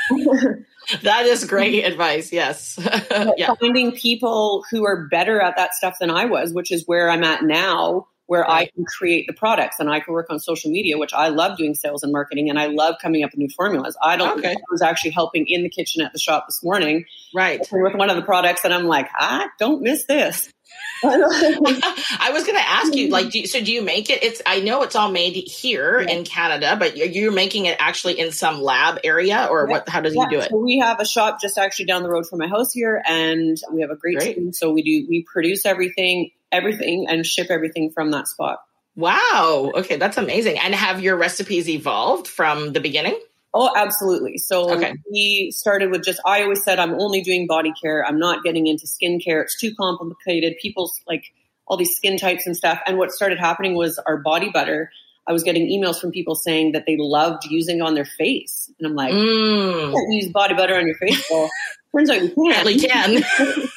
That 1.01 1.25
is 1.25 1.45
great 1.45 1.83
advice. 1.85 2.33
Yes. 2.33 2.77
yeah. 3.37 3.53
finding 3.59 3.93
people 3.93 4.65
who 4.69 4.85
are 4.85 5.07
better 5.07 5.39
at 5.39 5.55
that 5.55 5.73
stuff 5.73 5.95
than 5.99 6.09
I 6.09 6.25
was, 6.25 6.53
which 6.53 6.71
is 6.71 6.83
where 6.85 7.09
I'm 7.09 7.23
at 7.23 7.43
now, 7.43 8.07
where 8.33 8.49
I 8.49 8.65
can 8.65 8.83
create 8.85 9.27
the 9.27 9.33
products 9.33 9.75
and 9.79 9.91
I 9.91 9.99
can 9.99 10.11
work 10.11 10.25
on 10.31 10.39
social 10.39 10.71
media, 10.71 10.97
which 10.97 11.13
I 11.13 11.27
love 11.27 11.55
doing 11.55 11.75
sales 11.75 12.01
and 12.01 12.11
marketing 12.11 12.49
and 12.49 12.57
I 12.57 12.65
love 12.65 12.95
coming 12.99 13.23
up 13.23 13.29
with 13.29 13.37
new 13.37 13.49
formulas. 13.55 13.95
I 14.01 14.17
don't 14.17 14.39
Okay. 14.39 14.53
I 14.53 14.61
was 14.71 14.81
actually 14.81 15.11
helping 15.11 15.45
in 15.47 15.61
the 15.61 15.69
kitchen 15.69 16.01
at 16.03 16.13
the 16.13 16.17
shop 16.19 16.47
this 16.47 16.63
morning 16.63 17.05
Right. 17.35 17.59
with 17.71 17.93
one 17.93 18.09
of 18.09 18.15
the 18.15 18.23
products 18.23 18.61
and 18.65 18.73
I'm 18.73 18.85
like, 18.85 19.07
I 19.15 19.49
don't 19.59 19.83
miss 19.83 20.05
this. 20.05 20.49
I 21.03 22.29
was 22.33 22.43
going 22.45 22.57
to 22.57 22.67
ask 22.67 22.95
you, 22.95 23.09
like, 23.09 23.29
do 23.29 23.39
you, 23.41 23.47
so 23.47 23.61
do 23.61 23.71
you 23.71 23.81
make 23.83 24.09
it? 24.09 24.23
It's 24.23 24.41
I 24.45 24.61
know 24.61 24.81
it's 24.83 24.95
all 24.95 25.11
made 25.11 25.33
here 25.35 25.99
Yeah. 26.01 26.15
in 26.15 26.23
Canada, 26.23 26.75
but 26.79 26.97
you're, 26.97 27.07
you're 27.07 27.31
making 27.31 27.65
it 27.65 27.77
actually 27.79 28.19
in 28.19 28.31
some 28.31 28.61
lab 28.61 28.99
area, 29.03 29.47
or 29.51 29.65
Yeah. 29.67 29.71
what? 29.71 29.89
How 29.89 29.99
does 30.01 30.15
Yeah, 30.15 30.23
you 30.23 30.29
do 30.29 30.39
it? 30.39 30.49
So 30.49 30.57
we 30.57 30.79
have 30.79 30.99
a 30.99 31.05
shop 31.05 31.39
just 31.41 31.57
actually 31.57 31.85
down 31.85 32.01
the 32.03 32.09
road 32.09 32.25
from 32.27 32.39
my 32.39 32.47
house 32.47 32.71
here, 32.73 33.03
and 33.07 33.57
we 33.71 33.81
have 33.81 33.91
a 33.91 33.95
great, 33.95 34.17
Great. 34.17 34.35
team. 34.37 34.53
So 34.53 34.71
we 34.71 34.81
do 34.81 35.05
we 35.09 35.23
produce 35.31 35.65
everything, 35.65 36.31
everything, 36.53 37.07
and 37.09 37.25
ship 37.25 37.47
everything 37.49 37.91
from 37.91 38.11
that 38.11 38.27
spot. 38.29 38.59
Wow. 38.95 39.71
Okay, 39.75 39.97
that's 39.97 40.17
amazing. 40.17 40.59
And 40.59 40.73
have 40.75 41.01
your 41.01 41.17
recipes 41.17 41.67
evolved 41.67 42.27
from 42.27 42.73
the 42.73 42.79
beginning? 42.79 43.19
Oh, 43.55 43.71
absolutely. 43.75 44.37
So 44.37 44.71
Okay. 44.75 44.93
we 45.11 45.51
started 45.51 45.91
with 45.91 46.03
just 46.03 46.19
I 46.25 46.43
always 46.43 46.63
said 46.63 46.79
I'm 46.79 46.93
only 46.99 47.21
doing 47.21 47.45
body 47.47 47.71
care. 47.81 48.05
I'm 48.05 48.17
not 48.19 48.43
getting 48.43 48.67
into 48.67 48.85
skincare. 48.87 49.41
It's 49.43 49.59
too 49.59 49.73
complicated. 49.75 50.55
People's 50.61 50.99
like 51.07 51.23
all 51.67 51.77
these 51.77 51.95
skin 51.95 52.17
types 52.17 52.45
and 52.47 52.55
stuff. 52.57 52.79
And 52.87 52.97
what 52.97 53.11
started 53.11 53.39
happening 53.39 53.75
was 53.75 53.99
our 54.07 54.17
body 54.17 54.49
butter. 54.51 54.91
I 55.27 55.31
was 55.31 55.43
getting 55.43 55.67
emails 55.69 55.99
from 56.01 56.11
people 56.11 56.35
saying 56.35 56.73
that 56.73 56.85
they 56.85 56.97
loved 56.99 57.45
using 57.49 57.81
on 57.81 57.93
their 57.93 58.03
face, 58.05 58.69
and 58.77 58.87
I'm 58.87 58.95
like, 58.95 59.13
Mm. 59.13 59.81
you 59.87 59.91
can't 59.93 60.13
use 60.13 60.31
body 60.33 60.53
butter 60.53 60.75
on 60.75 60.85
your 60.85 60.97
face. 60.97 61.25
Well, 61.31 61.49
turns 61.95 62.09
out 62.09 62.21
you 62.21 62.29
can. 62.35 62.37
Apparently 62.51 62.79
can. 62.79 63.23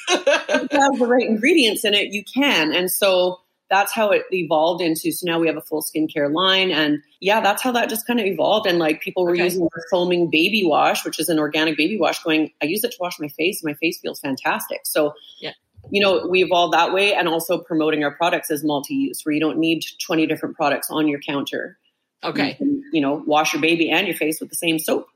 Have 0.73 0.99
the 0.99 1.07
right 1.07 1.27
ingredients 1.27 1.85
in 1.85 1.95
it, 1.95 2.13
you 2.13 2.23
can. 2.25 2.73
And 2.75 2.91
so 2.91 3.41
that's 3.69 3.93
how 3.93 4.11
it 4.11 4.23
evolved 4.33 4.81
into. 4.81 5.11
So 5.11 5.27
now 5.29 5.41
we 5.41 5.49
have 5.49 5.57
a 5.57 5.61
full 5.61 5.83
skincare 5.83 6.33
line, 6.33 6.71
and 6.71 7.03
yeah, 7.21 7.41
that's 7.41 7.63
how 7.63 7.73
that 7.73 7.89
just 7.89 8.07
kind 8.07 8.21
of 8.21 8.27
evolved. 8.27 8.67
And 8.69 8.79
like 8.79 9.01
people 9.01 9.25
were 9.25 9.33
Okay. 9.33 9.43
using 9.45 9.65
the 9.65 9.83
foaming 9.91 10.31
baby 10.31 10.63
wash, 10.65 11.05
which 11.05 11.19
is 11.19 11.29
an 11.29 11.39
organic 11.39 11.77
baby 11.77 11.99
wash. 11.99 12.23
Going, 12.23 12.53
I 12.63 12.67
use 12.67 12.85
it 12.85 12.93
to 12.93 12.97
wash 13.01 13.19
my 13.19 13.29
face, 13.29 13.63
and 13.63 13.69
my 13.71 13.75
face 13.75 13.99
feels 14.01 14.21
fantastic. 14.21 14.81
So 14.85 15.15
Yeah. 15.41 15.53
You 15.91 16.01
know, 16.01 16.27
we 16.27 16.43
evolved 16.43 16.75
that 16.75 16.93
way 16.93 17.15
and 17.15 17.29
also 17.29 17.59
promoting 17.59 18.03
our 18.03 18.11
products 18.11 18.51
as 18.51 18.65
multi 18.65 18.95
use, 18.95 19.25
where 19.25 19.33
you 19.33 19.41
don't 19.41 19.59
need 19.59 19.85
20 20.05 20.27
different 20.27 20.57
products 20.57 20.89
on 20.91 21.07
your 21.07 21.21
counter. 21.21 21.79
okay. 22.25 22.49
You, 22.51 22.55
can, 22.57 22.83
you 22.93 23.01
know, 23.01 23.23
wash 23.27 23.53
your 23.53 23.63
baby 23.63 23.89
and 23.91 24.05
your 24.07 24.17
face 24.17 24.41
with 24.41 24.49
the 24.51 24.57
same 24.57 24.81
soap. 24.81 25.07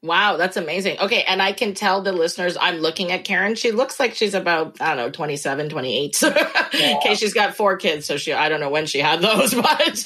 Wow, 0.00 0.36
that's 0.36 0.56
amazing. 0.56 1.00
Okay, 1.00 1.24
and 1.24 1.42
I 1.42 1.52
can 1.52 1.74
tell 1.74 2.02
the 2.02 2.12
listeners 2.12 2.56
I'm 2.60 2.76
looking 2.76 3.10
at 3.10 3.24
Karen. 3.24 3.56
She 3.56 3.72
looks 3.72 3.98
like 3.98 4.14
she's 4.14 4.32
about, 4.34 4.80
I 4.80 4.94
don't 4.94 4.96
know, 4.96 5.10
27, 5.10 5.68
28. 5.68 6.22
okay, 6.24 7.14
she's 7.16 7.34
got 7.34 7.56
four 7.56 7.76
kids, 7.76 8.06
so 8.06 8.16
she 8.16 8.32
I 8.32 8.48
don't 8.48 8.60
know 8.60 8.70
when 8.70 8.86
she 8.86 9.00
had 9.00 9.20
those, 9.20 9.54
but 9.54 9.98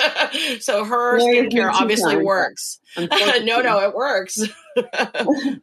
so 0.61 0.85
her 0.85 1.19
skincare 1.19 1.71
obviously 1.71 2.13
Karen. 2.13 2.27
works. 2.27 2.79
No, 2.99 3.61
no, 3.61 3.81
it 3.81 3.95
works. 3.95 4.39
I 4.77 4.83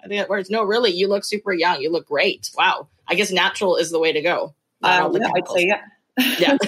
think 0.07 0.21
it 0.21 0.29
works. 0.29 0.49
No, 0.49 0.63
really, 0.63 0.91
you 0.91 1.07
look 1.07 1.23
super 1.23 1.53
young. 1.53 1.79
You 1.81 1.91
look 1.91 2.07
great. 2.07 2.49
Wow. 2.57 2.87
I 3.07 3.15
guess 3.15 3.31
natural 3.31 3.75
is 3.77 3.91
the 3.91 3.99
way 3.99 4.11
to 4.13 4.21
go. 4.21 4.55
Um, 4.83 5.15
yeah, 5.15 5.29
I'd 5.35 5.47
say 5.47 5.65
yeah. 5.67 5.81
Yeah. 6.39 6.57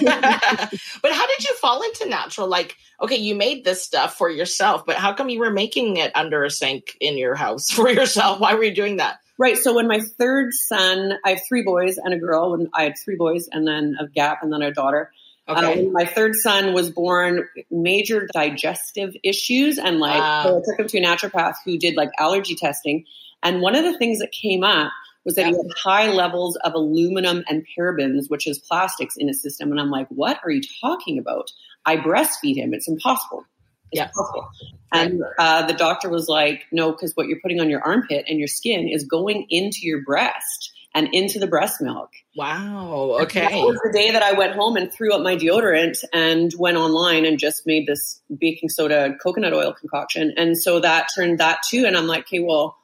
but 1.02 1.12
how 1.12 1.26
did 1.26 1.44
you 1.48 1.54
fall 1.60 1.82
into 1.82 2.08
natural? 2.08 2.48
Like, 2.48 2.76
okay, 3.00 3.16
you 3.16 3.34
made 3.34 3.64
this 3.64 3.82
stuff 3.82 4.16
for 4.16 4.30
yourself, 4.30 4.84
but 4.86 4.96
how 4.96 5.12
come 5.12 5.28
you 5.28 5.40
were 5.40 5.50
making 5.50 5.96
it 5.96 6.12
under 6.14 6.44
a 6.44 6.50
sink 6.50 6.96
in 7.00 7.16
your 7.18 7.34
house 7.34 7.70
for 7.72 7.88
yourself? 7.90 8.40
Why 8.40 8.54
were 8.54 8.64
you 8.64 8.74
doing 8.74 8.96
that? 8.98 9.18
Right. 9.38 9.56
So 9.56 9.74
when 9.74 9.88
my 9.88 10.00
third 10.00 10.52
son, 10.52 11.14
I 11.24 11.30
have 11.30 11.40
three 11.48 11.62
boys 11.62 11.98
and 11.98 12.14
a 12.14 12.18
girl. 12.18 12.52
When 12.52 12.68
I 12.74 12.84
had 12.84 12.94
three 13.02 13.16
boys 13.16 13.48
and 13.50 13.66
then 13.66 13.96
a 13.98 14.06
gap 14.06 14.42
and 14.42 14.52
then 14.52 14.62
a 14.62 14.72
daughter. 14.72 15.10
Uh, 15.48 15.54
Okay. 15.58 15.88
my 15.90 16.04
third 16.04 16.36
son 16.36 16.72
was 16.72 16.90
born, 16.90 17.48
major 17.70 18.28
digestive 18.32 19.16
issues, 19.24 19.76
and 19.78 19.98
like 19.98 20.20
Wow. 20.20 20.42
so 20.44 20.56
I 20.58 20.60
took 20.64 20.78
him 20.80 20.86
to 20.86 20.98
a 20.98 21.02
naturopath 21.02 21.54
who 21.64 21.78
did 21.78 21.96
like 21.96 22.10
allergy 22.18 22.54
testing. 22.54 23.06
And 23.42 23.60
one 23.60 23.74
of 23.74 23.82
the 23.82 23.98
things 23.98 24.20
that 24.20 24.30
came 24.30 24.62
up 24.62 24.92
was 25.24 25.34
that 25.36 25.46
he 25.46 25.52
had 25.52 25.66
high 25.76 26.08
levels 26.10 26.56
of 26.64 26.74
aluminum 26.74 27.44
and 27.48 27.64
parabens, 27.78 28.24
which 28.28 28.46
is 28.46 28.58
plastics, 28.58 29.16
in 29.16 29.28
his 29.28 29.40
system. 29.42 29.70
And 29.70 29.80
I'm 29.80 29.90
like, 29.90 30.08
what 30.08 30.38
are 30.44 30.50
you 30.50 30.62
talking 30.80 31.18
about? 31.18 31.50
I 31.86 31.96
breastfeed 31.96 32.56
him. 32.56 32.74
It's 32.74 32.88
impossible. 32.88 33.44
It's 33.92 34.00
Yeah. 34.00 34.06
impossible. 34.06 34.48
And 34.94 35.22
uh, 35.38 35.66
the 35.66 35.72
doctor 35.74 36.10
was 36.10 36.28
like, 36.28 36.64
no, 36.70 36.90
because 36.92 37.12
what 37.14 37.26
you're 37.26 37.40
putting 37.40 37.60
on 37.60 37.70
your 37.70 37.82
armpit 37.82 38.26
and 38.28 38.38
your 38.38 38.48
skin 38.48 38.88
is 38.88 39.04
going 39.04 39.46
into 39.48 39.78
your 39.82 40.02
breast 40.04 40.70
and 40.94 41.08
into 41.14 41.38
the 41.38 41.46
breast 41.46 41.80
milk. 41.80 42.10
wow. 42.36 43.16
okay 43.22 43.40
That 43.40 43.52
Okay. 43.52 43.62
was 43.62 43.80
the 43.82 43.92
day 43.98 44.10
that 44.10 44.22
I 44.22 44.32
went 44.32 44.52
home 44.52 44.76
and 44.76 44.92
threw 44.92 45.14
up 45.14 45.22
my 45.22 45.34
deodorant 45.36 46.04
and 46.12 46.52
went 46.58 46.76
online 46.76 47.24
and 47.24 47.38
just 47.38 47.66
made 47.66 47.86
this 47.86 48.20
baking 48.38 48.68
soda 48.68 49.14
coconut 49.22 49.54
oil 49.54 49.72
concoction. 49.72 50.34
And 50.36 50.58
so 50.58 50.80
that 50.80 51.06
turned 51.14 51.38
that 51.38 51.60
too. 51.68 51.84
And 51.86 51.96
I'm 51.96 52.06
like, 52.06 52.24
okay, 52.24 52.40
well, 52.40 52.76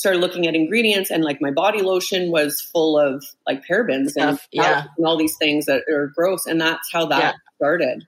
started 0.00 0.18
looking 0.20 0.46
at 0.46 0.54
ingredients 0.54 1.10
and 1.10 1.22
like 1.22 1.42
my 1.42 1.50
body 1.50 1.82
lotion 1.82 2.30
was 2.30 2.58
full 2.72 2.98
of 2.98 3.22
like 3.46 3.62
parabens 3.66 4.12
and, 4.16 4.38
yeah. 4.50 4.86
and 4.96 5.06
all 5.06 5.18
these 5.18 5.36
things 5.36 5.66
that 5.66 5.82
are 5.92 6.10
gross. 6.16 6.46
And 6.46 6.58
that's 6.58 6.90
how 6.90 7.04
that 7.06 7.20
Yeah. 7.20 7.32
started. 7.56 8.06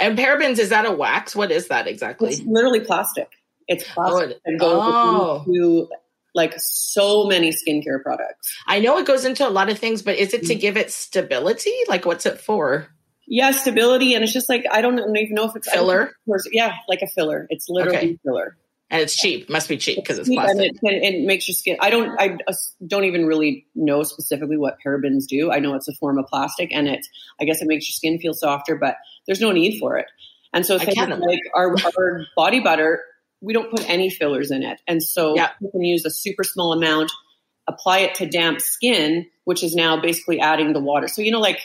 And 0.00 0.18
parabens, 0.18 0.58
is 0.58 0.70
that 0.70 0.86
a 0.86 0.90
wax? 0.90 1.36
What 1.36 1.52
is 1.52 1.68
that 1.68 1.86
exactly? 1.86 2.30
It's 2.30 2.40
literally 2.40 2.80
plastic. 2.80 3.28
It's 3.68 3.84
plastic 3.84 4.30
it- 4.30 4.40
that 4.46 4.58
goes 4.58 4.80
oh. 4.82 5.44
into 5.46 5.88
like 6.34 6.54
so 6.56 7.26
many 7.26 7.50
skincare 7.52 8.02
products. 8.02 8.56
I 8.66 8.80
know 8.80 8.96
it 8.96 9.06
goes 9.06 9.26
into 9.26 9.46
a 9.46 9.50
lot 9.50 9.68
of 9.70 9.78
things, 9.78 10.00
but 10.00 10.16
is 10.16 10.30
Mm. 10.30 10.34
it 10.34 10.46
to 10.46 10.54
give 10.54 10.78
it 10.78 10.90
stability? 10.90 11.74
Like, 11.88 12.06
what's 12.06 12.24
it 12.24 12.40
for? 12.40 12.88
Yeah, 13.26 13.50
stability, 13.52 14.14
and 14.14 14.24
it's 14.24 14.32
just 14.32 14.48
like 14.48 14.64
I 14.70 14.80
don't 14.80 14.98
even 14.98 15.34
know 15.34 15.44
if 15.44 15.56
it's 15.56 15.70
Filler? 15.70 16.12
Yeah, 16.52 16.74
like 16.88 17.02
a 17.02 17.06
filler. 17.06 17.46
It's 17.50 17.68
literally 17.68 17.96
Okay. 17.98 18.18
filler. 18.24 18.56
And 18.90 19.00
it's 19.02 19.16
cheap. 19.16 19.44
It 19.44 19.50
Must 19.50 19.68
be 19.68 19.76
cheap 19.76 19.96
because 19.96 20.18
it's 20.18 20.28
and 20.28 20.36
plastic. 20.36 20.72
it, 20.82 21.04
and 21.04 21.14
it 21.14 21.26
makes 21.26 21.48
your 21.48 21.54
skin. 21.54 21.76
I 21.80 21.90
don't. 21.90 22.10
I 22.20 22.36
uh, 22.46 22.52
don't 22.86 23.04
even 23.04 23.26
really 23.26 23.66
know 23.74 24.02
specifically 24.02 24.56
what 24.58 24.76
parabens 24.84 25.26
do. 25.26 25.50
I 25.50 25.58
know 25.58 25.74
it's 25.74 25.88
a 25.88 25.94
form 25.94 26.18
of 26.18 26.26
plastic, 26.26 26.70
and 26.72 26.86
it. 26.86 27.04
I 27.40 27.44
guess 27.44 27.62
it 27.62 27.66
makes 27.66 27.88
your 27.88 27.94
skin 27.94 28.18
feel 28.20 28.34
softer, 28.34 28.76
but 28.76 28.96
there's 29.26 29.40
no 29.40 29.52
need 29.52 29.78
for 29.78 29.96
it. 29.96 30.06
And 30.52 30.64
so 30.64 30.78
things 30.78 30.96
like 30.96 31.40
our, 31.54 31.74
our 31.98 32.26
body 32.36 32.60
butter, 32.60 33.02
we 33.40 33.52
don't 33.52 33.70
put 33.70 33.88
any 33.90 34.10
fillers 34.10 34.50
in 34.52 34.62
it, 34.62 34.80
and 34.86 35.02
so 35.02 35.34
Yeah. 35.34 35.50
you 35.60 35.70
can 35.70 35.82
use 35.82 36.04
a 36.04 36.10
super 36.10 36.44
small 36.44 36.72
amount, 36.72 37.10
apply 37.66 38.00
it 38.00 38.14
to 38.16 38.26
damp 38.26 38.60
skin, 38.60 39.26
which 39.44 39.64
is 39.64 39.74
now 39.74 40.00
basically 40.00 40.38
adding 40.38 40.72
the 40.72 40.78
water. 40.80 41.08
So 41.08 41.22
you 41.22 41.32
know, 41.32 41.40
like 41.40 41.60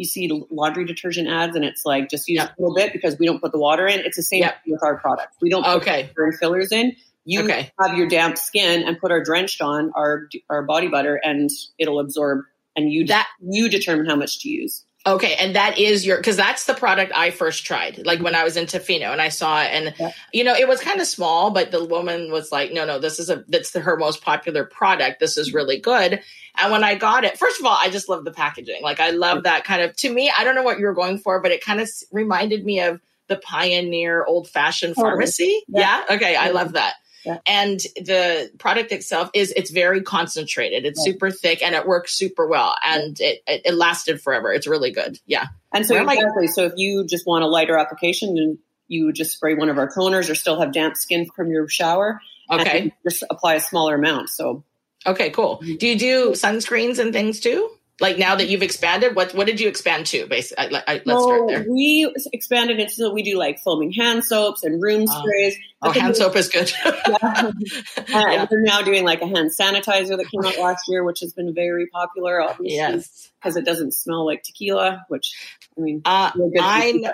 you 0.00 0.06
see 0.06 0.30
laundry 0.50 0.86
detergent 0.86 1.28
ads, 1.28 1.54
and 1.54 1.64
it's 1.64 1.84
like 1.84 2.08
just 2.08 2.26
use 2.26 2.36
Yeah. 2.38 2.48
a 2.58 2.60
little 2.60 2.74
bit 2.74 2.90
because 2.92 3.18
we 3.18 3.26
don't 3.26 3.38
put 3.38 3.52
the 3.52 3.58
water 3.58 3.86
in. 3.86 4.00
It's 4.00 4.16
the 4.16 4.22
same 4.22 4.40
Yeah. 4.40 4.54
with 4.66 4.82
our 4.82 4.96
products. 4.98 5.36
We 5.42 5.50
don't 5.50 5.62
put 5.62 5.76
Okay. 5.82 6.10
and 6.16 6.34
fillers 6.38 6.72
in. 6.72 6.96
You 7.26 7.42
Okay. 7.42 7.70
have 7.78 7.98
your 7.98 8.08
damp 8.08 8.38
skin 8.38 8.82
and 8.82 8.98
put 8.98 9.10
our 9.10 9.22
drenched 9.22 9.60
on 9.60 9.92
our 9.94 10.26
our 10.48 10.62
body 10.62 10.88
butter, 10.88 11.16
and 11.22 11.50
it'll 11.78 12.00
absorb. 12.00 12.44
And 12.74 12.90
you 12.90 13.04
That- 13.06 13.28
you 13.42 13.68
determine 13.68 14.06
how 14.06 14.16
much 14.16 14.40
to 14.40 14.48
use. 14.48 14.84
Okay, 15.06 15.34
and 15.36 15.56
that 15.56 15.78
is 15.78 16.04
your 16.04 16.18
because 16.18 16.36
that's 16.36 16.66
the 16.66 16.74
product 16.74 17.10
I 17.14 17.30
first 17.30 17.64
tried. 17.64 18.04
Like 18.04 18.20
when 18.20 18.34
I 18.34 18.44
was 18.44 18.58
in 18.58 18.66
Tofino 18.66 19.10
and 19.10 19.20
I 19.20 19.30
saw 19.30 19.62
it, 19.62 19.70
and 19.72 19.94
Yeah. 19.98 20.12
you 20.32 20.44
know 20.44 20.54
it 20.54 20.68
was 20.68 20.80
kind 20.80 21.00
of 21.00 21.06
small, 21.06 21.50
but 21.50 21.70
the 21.70 21.82
woman 21.82 22.30
was 22.30 22.52
like, 22.52 22.70
"No, 22.72 22.84
no, 22.84 22.98
this 22.98 23.18
is 23.18 23.30
a 23.30 23.42
that's 23.48 23.70
the, 23.70 23.80
her 23.80 23.96
most 23.96 24.22
popular 24.22 24.64
product. 24.64 25.18
This 25.18 25.38
is 25.38 25.54
really 25.54 25.78
good." 25.80 26.20
And 26.58 26.70
when 26.70 26.84
I 26.84 26.96
got 26.96 27.24
it, 27.24 27.38
first 27.38 27.58
of 27.60 27.64
all, 27.64 27.78
I 27.80 27.88
just 27.88 28.10
love 28.10 28.24
the 28.26 28.30
packaging. 28.30 28.82
Like 28.82 29.00
I 29.00 29.10
love 29.10 29.44
that 29.44 29.64
kind 29.64 29.80
of. 29.80 29.96
To 29.96 30.12
me, 30.12 30.30
I 30.36 30.44
don't 30.44 30.54
know 30.54 30.62
what 30.62 30.78
you 30.78 30.84
were 30.84 30.94
going 30.94 31.16
for, 31.16 31.40
but 31.40 31.50
it 31.50 31.64
kind 31.64 31.80
of 31.80 31.88
reminded 32.12 32.66
me 32.66 32.80
of 32.80 33.00
the 33.28 33.36
pioneer 33.36 34.24
old 34.26 34.50
fashioned 34.50 34.96
pharmacy. 34.96 35.62
Yeah. 35.68 36.02
Yeah. 36.08 36.16
Okay, 36.16 36.36
I 36.36 36.50
love 36.50 36.72
that. 36.72 36.94
Yeah. 37.24 37.38
And 37.46 37.80
the 37.96 38.50
product 38.58 38.92
itself 38.92 39.30
is 39.34 39.52
it's 39.56 39.70
very 39.70 40.02
concentrated. 40.02 40.84
It's 40.86 40.98
Right. 41.00 41.12
super 41.12 41.30
thick 41.30 41.62
and 41.62 41.74
it 41.74 41.86
works 41.86 42.16
super 42.16 42.46
well. 42.46 42.74
And 42.84 43.18
it, 43.20 43.42
it, 43.46 43.62
it 43.66 43.74
lasted 43.74 44.22
forever. 44.22 44.52
It's 44.52 44.66
really 44.66 44.90
good. 44.90 45.18
Yeah. 45.26 45.46
And 45.72 45.84
so 45.86 45.94
Where 45.94 46.08
I- 46.08 46.14
exactly. 46.14 46.46
So 46.48 46.64
if 46.64 46.72
you 46.76 47.04
just 47.06 47.26
want 47.26 47.44
a 47.44 47.46
lighter 47.46 47.76
application, 47.78 48.34
then 48.34 48.58
you 48.88 49.12
just 49.12 49.32
spray 49.32 49.54
one 49.54 49.68
of 49.68 49.78
our 49.78 49.88
toners, 49.88 50.28
or 50.30 50.34
still 50.34 50.58
have 50.60 50.72
damp 50.72 50.96
skin 50.96 51.26
from 51.36 51.50
your 51.50 51.68
shower. 51.68 52.20
and 52.48 52.60
Okay. 52.62 52.92
just 53.08 53.22
apply 53.30 53.54
a 53.54 53.60
smaller 53.60 53.94
amount. 53.94 54.28
So 54.30 54.64
Okay, 55.06 55.30
cool. 55.30 55.58
Mm-hmm. 55.62 55.76
Do 55.76 55.86
you 55.86 55.98
do 55.98 56.30
sunscreens 56.32 56.98
and 56.98 57.12
things 57.12 57.38
too? 57.40 57.70
Like 58.00 58.16
now 58.18 58.34
that 58.36 58.48
you've 58.48 58.62
expanded, 58.62 59.14
what 59.14 59.34
what 59.34 59.46
did 59.46 59.60
you 59.60 59.68
expand 59.68 60.06
to? 60.06 60.26
Basically, 60.26 60.64
I, 60.76 60.82
I, 60.86 61.02
let's 61.04 61.22
start 61.22 61.40
So 61.40 61.46
there. 61.48 61.66
we 61.68 62.10
expanded 62.32 62.80
it 62.80 62.90
so 62.90 63.12
we 63.12 63.22
do 63.22 63.36
like 63.36 63.58
foaming 63.60 63.92
hand 63.92 64.24
soaps 64.24 64.64
and 64.64 64.82
room 64.82 65.04
Oh. 65.08 65.20
sprays. 65.20 65.56
Oh, 65.82 65.90
hand 65.92 66.16
soap 66.16 66.36
is 66.36 66.48
good. 66.48 66.72
Yeah. 66.84 67.50
Yeah. 68.08 68.46
We're 68.50 68.62
now 68.62 68.82
doing 68.82 69.04
like 69.04 69.20
a 69.22 69.26
hand 69.26 69.50
sanitizer 69.58 70.16
that 70.16 70.26
came 70.30 70.44
out 70.44 70.58
last 70.58 70.84
year, 70.88 71.04
which 71.04 71.20
has 71.20 71.32
been 71.32 71.54
very 71.54 71.86
popular, 71.88 72.40
obviously, 72.42 72.76
yes. 72.76 73.30
because 73.40 73.56
it 73.56 73.64
doesn't 73.64 73.92
smell 73.92 74.24
like 74.26 74.42
tequila. 74.42 75.04
Which 75.08 75.32
I 75.76 75.80
mean, 75.80 76.02
Uh, 76.04 76.30
I 76.60 77.12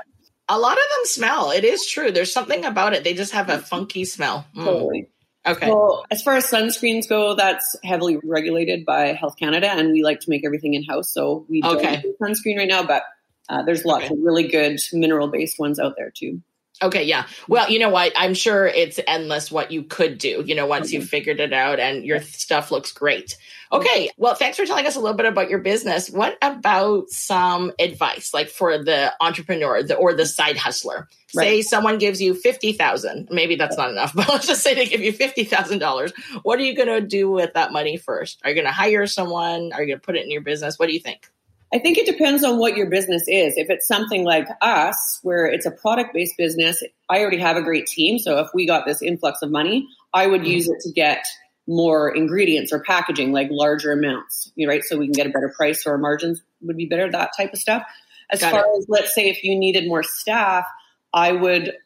a 0.48 0.58
lot 0.58 0.72
of 0.72 0.78
them 0.78 1.04
smell. 1.04 1.50
It 1.50 1.64
is 1.64 1.86
true. 1.86 2.12
There's 2.12 2.32
something 2.32 2.64
about 2.64 2.92
it. 2.94 3.02
They 3.04 3.14
just 3.14 3.32
have 3.32 3.48
a 3.50 3.58
funky 3.58 4.04
smell. 4.04 4.46
Mm. 4.56 4.64
totally. 4.64 5.08
Okay. 5.46 5.68
Well, 5.68 6.04
as 6.10 6.22
far 6.22 6.34
as 6.34 6.46
sunscreens 6.46 7.08
go, 7.08 7.34
that's 7.34 7.76
heavily 7.84 8.18
regulated 8.24 8.84
by 8.84 9.12
Health 9.12 9.36
Canada, 9.38 9.70
and 9.70 9.92
we 9.92 10.02
like 10.02 10.20
to 10.20 10.30
make 10.30 10.44
everything 10.44 10.74
in 10.74 10.82
house. 10.82 11.12
So 11.12 11.46
we 11.48 11.60
don't 11.60 11.76
Okay. 11.76 12.00
do 12.02 12.16
sunscreen 12.20 12.56
right 12.56 12.68
now, 12.68 12.82
but 12.84 13.04
uh, 13.48 13.62
there's 13.62 13.84
lots 13.84 14.06
Okay. 14.06 14.14
of 14.14 14.20
really 14.20 14.48
good 14.48 14.80
mineral 14.92 15.28
based 15.28 15.58
ones 15.58 15.78
out 15.78 15.94
there 15.96 16.10
too. 16.10 16.42
Okay, 16.82 17.04
yeah. 17.04 17.26
Well, 17.48 17.70
you 17.70 17.78
know 17.78 17.88
what? 17.88 18.12
I'm 18.16 18.34
sure 18.34 18.66
it's 18.66 19.00
endless 19.06 19.50
what 19.50 19.70
you 19.70 19.82
could 19.82 20.18
do, 20.18 20.42
you 20.46 20.54
know, 20.54 20.66
once 20.66 20.88
Mm-hmm. 20.88 20.96
you've 20.96 21.08
figured 21.08 21.40
it 21.40 21.52
out 21.52 21.80
and 21.80 22.04
your 22.04 22.20
stuff 22.20 22.70
looks 22.70 22.92
great. 22.92 23.36
Okay, 23.72 24.10
well, 24.16 24.34
thanks 24.34 24.56
for 24.58 24.66
telling 24.66 24.86
us 24.86 24.94
a 24.94 25.00
little 25.00 25.16
bit 25.16 25.26
about 25.26 25.50
your 25.50 25.58
business. 25.58 26.08
What 26.10 26.36
about 26.42 27.08
some 27.08 27.72
advice, 27.80 28.32
like 28.32 28.48
for 28.48 28.78
the 28.82 29.12
entrepreneur 29.20 29.82
the, 29.82 29.96
or 29.96 30.12
the 30.12 30.26
side 30.26 30.56
hustler? 30.56 31.08
Say 31.28 31.62
someone 31.62 31.98
gives 31.98 32.20
you 32.22 32.34
50000 32.34 33.28
maybe 33.30 33.56
that's 33.56 33.76
not 33.76 33.90
enough, 33.90 34.12
but 34.14 34.28
let's 34.28 34.46
just 34.46 34.62
say 34.62 34.74
they 34.74 34.86
give 34.86 35.00
you 35.00 35.12
$50,000. 35.12 36.12
What 36.42 36.58
are 36.58 36.62
you 36.62 36.76
going 36.76 36.88
to 36.88 37.00
do 37.00 37.30
with 37.30 37.54
that 37.54 37.72
money 37.72 37.96
first? 37.96 38.38
Are 38.44 38.50
you 38.50 38.54
going 38.54 38.66
to 38.66 38.72
hire 38.72 39.06
someone? 39.06 39.72
Are 39.72 39.82
you 39.82 39.88
going 39.88 40.00
to 40.00 40.06
put 40.06 40.16
it 40.16 40.24
in 40.24 40.30
your 40.30 40.42
business? 40.42 40.78
What 40.78 40.86
do 40.86 40.92
you 40.92 41.00
think? 41.00 41.28
I 41.76 41.78
think 41.78 41.98
it 41.98 42.06
depends 42.06 42.42
on 42.42 42.58
what 42.58 42.74
your 42.74 42.88
business 42.88 43.24
is. 43.28 43.52
If 43.58 43.68
it's 43.68 43.86
something 43.86 44.24
like 44.24 44.48
us, 44.62 45.20
where 45.22 45.44
it's 45.44 45.66
a 45.66 45.70
product 45.70 46.14
based 46.14 46.34
business, 46.38 46.82
I 47.10 47.20
already 47.20 47.36
have 47.36 47.58
a 47.58 47.62
great 47.62 47.86
team. 47.86 48.18
So 48.18 48.38
if 48.38 48.48
we 48.54 48.66
got 48.66 48.86
this 48.86 49.02
influx 49.02 49.42
of 49.42 49.50
money, 49.50 49.86
I 50.14 50.26
would 50.26 50.40
Mhm. 50.40 50.46
use 50.48 50.68
it 50.70 50.80
to 50.80 50.90
get 50.90 51.22
more 51.66 52.08
ingredients 52.16 52.72
or 52.72 52.80
packaging, 52.80 53.30
like 53.30 53.48
larger 53.50 53.92
amounts, 53.92 54.50
right? 54.66 54.82
So 54.84 54.96
we 54.96 55.04
can 55.06 55.12
get 55.12 55.26
a 55.26 55.30
better 55.30 55.52
price, 55.54 55.86
or 55.86 55.90
our 55.90 55.98
margins 55.98 56.42
would 56.62 56.78
be 56.78 56.86
better, 56.86 57.10
that 57.10 57.32
type 57.36 57.52
of 57.52 57.58
stuff. 57.58 57.82
as 58.30 58.40
Got 58.40 58.52
far 58.52 58.64
it. 58.64 58.78
as 58.78 58.86
let's 58.88 59.14
say 59.14 59.28
if 59.28 59.44
you 59.44 59.54
needed 59.54 59.86
more 59.86 60.02
staff, 60.02 60.64
I 61.12 61.30
would 61.30 61.76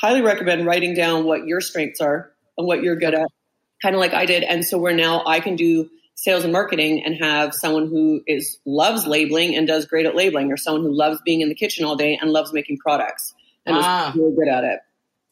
highly 0.00 0.22
recommend 0.22 0.64
writing 0.66 0.94
down 0.94 1.24
what 1.24 1.46
your 1.46 1.60
strengths 1.60 2.00
are 2.00 2.32
and 2.56 2.66
what 2.66 2.82
you're 2.82 2.96
good 2.96 3.14
at, 3.14 3.28
kind 3.82 3.94
of 3.94 4.00
like 4.00 4.14
I 4.14 4.24
did. 4.26 4.42
And 4.42 4.64
so 4.64 4.78
where 4.78 4.94
now 4.94 5.22
I 5.26 5.38
can 5.38 5.54
do 5.54 5.88
sales 6.16 6.44
and 6.44 6.52
marketing 6.52 7.02
and 7.04 7.16
have 7.22 7.54
someone 7.54 7.88
who 7.88 8.22
is 8.26 8.58
loves 8.64 9.06
labeling 9.06 9.54
and 9.56 9.66
does 9.66 9.84
great 9.86 10.06
at 10.06 10.14
labeling, 10.14 10.50
or 10.52 10.56
someone 10.56 10.82
who 10.82 10.92
loves 10.96 11.18
being 11.24 11.40
in 11.40 11.48
the 11.48 11.54
kitchen 11.54 11.84
all 11.84 11.96
day 11.96 12.18
and 12.20 12.30
loves 12.30 12.52
making 12.52 12.78
products 12.78 13.34
and 13.66 13.76
Ah. 13.78 14.10
is 14.10 14.16
really 14.16 14.34
good 14.36 14.48
at 14.48 14.64
it. 14.64 14.80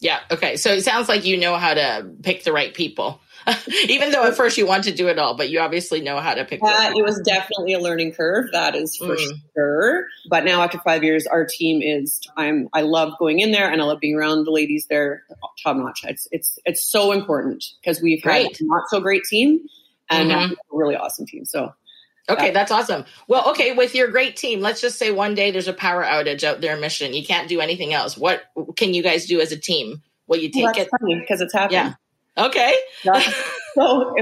Yeah. 0.00 0.18
Okay. 0.32 0.56
So 0.56 0.72
it 0.72 0.82
sounds 0.82 1.08
like 1.08 1.24
you 1.24 1.36
know 1.36 1.54
how 1.56 1.74
to 1.74 2.10
pick 2.24 2.42
the 2.42 2.52
right 2.52 2.74
people, 2.74 3.20
even 3.88 4.10
though 4.10 4.24
at 4.26 4.34
first 4.36 4.58
you 4.58 4.66
want 4.66 4.82
to 4.84 4.92
do 4.92 5.06
it 5.06 5.16
all, 5.16 5.36
but 5.36 5.48
you 5.48 5.60
obviously 5.60 6.00
know 6.00 6.18
how 6.18 6.34
to 6.34 6.44
pick. 6.44 6.60
Uh, 6.60 6.92
it 6.96 7.04
was 7.04 7.20
definitely 7.24 7.74
a 7.74 7.78
learning 7.78 8.12
curve. 8.12 8.46
That 8.50 8.74
is 8.74 8.96
for 8.96 9.14
Mm. 9.14 9.32
sure. 9.54 10.06
But 10.28 10.44
now 10.44 10.60
after 10.62 10.78
five 10.78 11.04
years, 11.04 11.28
our 11.28 11.46
team 11.48 11.80
is. 11.82 12.20
I'm. 12.36 12.68
I 12.72 12.80
love 12.80 13.12
going 13.20 13.38
in 13.38 13.52
there, 13.52 13.70
and 13.70 13.80
I 13.80 13.84
love 13.84 14.00
being 14.00 14.16
around 14.16 14.44
the 14.44 14.50
ladies 14.50 14.86
there. 14.90 15.22
Top 15.62 15.76
notch. 15.76 16.00
It's 16.02 16.26
it's 16.32 16.58
it's 16.64 16.82
so 16.84 17.12
important 17.12 17.64
because 17.80 18.02
we've 18.02 18.24
had 18.24 18.46
a 18.46 18.48
not 18.62 18.88
so 18.88 18.98
great 18.98 19.22
team, 19.22 19.60
and 20.12 20.30
Mhm. 20.30 20.52
a 20.52 20.56
really 20.70 20.96
awesome 20.96 21.26
team. 21.26 21.44
So 21.44 21.72
Okay, 22.28 22.52
that's 22.52 22.70
awesome. 22.70 23.04
Well, 23.26 23.50
okay, 23.50 23.72
with 23.72 23.96
your 23.96 24.06
great 24.08 24.36
team, 24.36 24.60
let's 24.60 24.80
just 24.80 24.96
say 24.96 25.10
one 25.10 25.34
day 25.34 25.50
there's 25.50 25.66
a 25.66 25.72
power 25.72 26.04
outage 26.04 26.44
out 26.44 26.60
there 26.60 26.74
in 26.74 26.80
Mission. 26.80 27.12
You 27.14 27.24
can't 27.24 27.48
do 27.48 27.60
anything 27.60 27.92
else. 27.92 28.16
What 28.16 28.44
can 28.76 28.94
you 28.94 29.02
guys 29.02 29.26
do 29.26 29.40
as 29.40 29.50
a 29.50 29.58
team? 29.58 30.02
Will 30.28 30.38
you 30.38 30.48
take 30.50 30.66
that's 30.66 30.78
it? 30.78 30.88
funny 31.00 31.18
because 31.20 31.40
it's 31.40 31.52
happening. 31.52 31.94
Yeah. 32.36 32.44
Okay. 32.46 32.74
Yeah. 33.04 33.20
so 33.74 34.14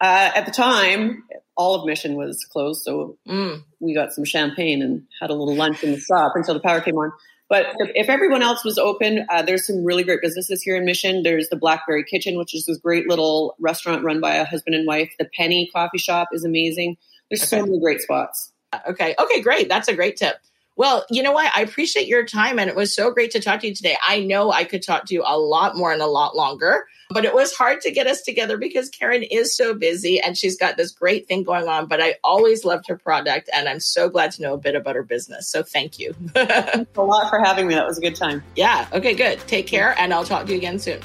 uh, 0.00 0.30
at 0.34 0.46
the 0.46 0.50
time, 0.50 1.24
all 1.56 1.74
of 1.74 1.86
Mission 1.86 2.14
was 2.16 2.44
closed. 2.50 2.82
So 2.84 3.18
Mm, 3.28 3.62
we 3.80 3.94
got 3.94 4.12
some 4.12 4.24
champagne 4.24 4.80
and 4.82 5.02
had 5.20 5.28
a 5.30 5.34
little 5.34 5.54
lunch 5.54 5.82
in 5.84 5.92
the 5.92 6.00
shop 6.00 6.32
until 6.36 6.54
the 6.54 6.60
power 6.60 6.80
came 6.80 6.96
on. 6.96 7.12
But 7.48 7.66
if, 7.94 8.08
everyone 8.08 8.42
else 8.42 8.64
was 8.64 8.76
open, 8.76 9.24
uh, 9.30 9.42
there's 9.42 9.66
some 9.66 9.84
really 9.84 10.02
great 10.02 10.20
businesses 10.20 10.62
here 10.62 10.76
in 10.76 10.84
Mission. 10.84 11.22
There's 11.22 11.48
the 11.48 11.56
Blackberry 11.56 12.02
Kitchen, 12.02 12.38
which 12.38 12.54
is 12.54 12.66
this 12.66 12.78
great 12.78 13.08
little 13.08 13.54
restaurant 13.60 14.02
run 14.02 14.20
by 14.20 14.34
a 14.34 14.44
husband 14.44 14.74
and 14.74 14.86
wife. 14.86 15.12
The 15.18 15.28
Penny 15.36 15.70
Coffee 15.72 15.98
Shop 15.98 16.28
is 16.32 16.44
amazing. 16.44 16.96
There's 17.30 17.48
so 17.48 17.64
many 17.64 17.78
great 17.80 18.00
spots. 18.00 18.52
okay. 18.88 19.14
Okay, 19.18 19.40
great. 19.42 19.68
That's 19.68 19.88
a 19.88 19.94
great 19.94 20.16
tip. 20.16 20.36
Well, 20.76 21.06
you 21.08 21.22
know 21.22 21.32
what? 21.32 21.50
I 21.56 21.62
appreciate 21.62 22.06
your 22.06 22.26
time 22.26 22.58
and 22.58 22.68
it 22.68 22.76
was 22.76 22.94
so 22.94 23.10
great 23.10 23.30
to 23.30 23.40
talk 23.40 23.60
to 23.60 23.68
you 23.68 23.74
today. 23.74 23.96
I 24.06 24.20
know 24.20 24.52
I 24.52 24.64
could 24.64 24.82
talk 24.82 25.06
to 25.06 25.14
you 25.14 25.22
a 25.24 25.38
lot 25.38 25.76
more 25.76 25.92
and 25.92 26.02
a 26.02 26.06
lot 26.06 26.36
longer, 26.36 26.86
but 27.10 27.24
it 27.24 27.34
was 27.34 27.54
hard 27.54 27.80
to 27.82 27.90
get 27.90 28.06
us 28.06 28.22
together 28.22 28.56
because 28.56 28.88
Karen 28.88 29.22
is 29.22 29.56
so 29.56 29.74
busy 29.74 30.20
and 30.20 30.36
she's 30.36 30.56
got 30.56 30.76
this 30.76 30.92
great 30.92 31.26
thing 31.28 31.42
going 31.42 31.68
on. 31.68 31.86
But 31.86 32.00
I 32.00 32.16
always 32.24 32.64
loved 32.64 32.86
her 32.88 32.96
product 32.96 33.48
and 33.54 33.68
I'm 33.68 33.80
so 33.80 34.08
glad 34.08 34.32
to 34.32 34.42
know 34.42 34.54
a 34.54 34.58
bit 34.58 34.74
about 34.74 34.96
her 34.96 35.02
business. 35.02 35.48
So 35.48 35.62
thank 35.62 35.98
you. 35.98 36.12
Thanks 36.34 36.90
a 36.96 37.02
lot 37.02 37.30
for 37.30 37.38
having 37.38 37.68
me. 37.68 37.74
That 37.74 37.86
was 37.86 37.98
a 37.98 38.00
good 38.00 38.16
time. 38.16 38.42
yeah. 38.56 38.88
Okay, 38.92 39.14
good. 39.14 39.38
Take 39.46 39.66
care 39.66 39.94
and 39.98 40.12
I'll 40.12 40.24
talk 40.24 40.46
to 40.46 40.52
you 40.52 40.58
again 40.58 40.78
soon. 40.78 41.00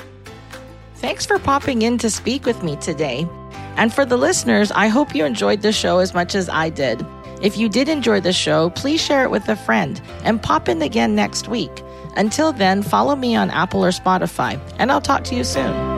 Thanks 0.96 1.26
for 1.26 1.40
popping 1.40 1.82
in 1.82 1.98
to 2.00 2.10
speak 2.10 2.46
with 2.46 2.62
me 2.64 2.76
today. 2.78 3.28
And 3.76 3.94
for 3.94 4.06
the 4.06 4.18
listeners, 4.18 4.72
I 4.72 4.88
hope 4.88 5.16
you 5.16 5.26
enjoyed 5.26 5.62
the 5.62 5.72
show 5.72 6.00
as 6.00 6.14
much 6.14 6.36
as 6.36 6.50
I 6.50 6.70
did. 6.70 7.06
If 7.42 7.58
you 7.58 7.70
did 7.70 7.90
enjoy 7.90 8.22
the 8.22 8.34
show, 8.34 8.70
please 8.72 9.02
share 9.02 9.24
it 9.24 9.32
with 9.32 9.48
a 9.50 9.56
friend 9.56 10.00
and 10.24 10.42
pop 10.42 10.70
in 10.70 10.82
again 10.82 11.16
next 11.16 11.48
week. 11.48 11.72
Until 12.16 12.54
then, 12.54 12.84
follow 12.84 13.16
me 13.16 13.36
on 13.36 13.50
Apple 13.50 13.84
or 13.84 13.90
Spotify, 13.90 14.60
and 14.78 14.92
I'll 14.92 15.02
talk 15.02 15.24
to 15.26 15.36
you 15.36 15.44
soon. 15.44 15.91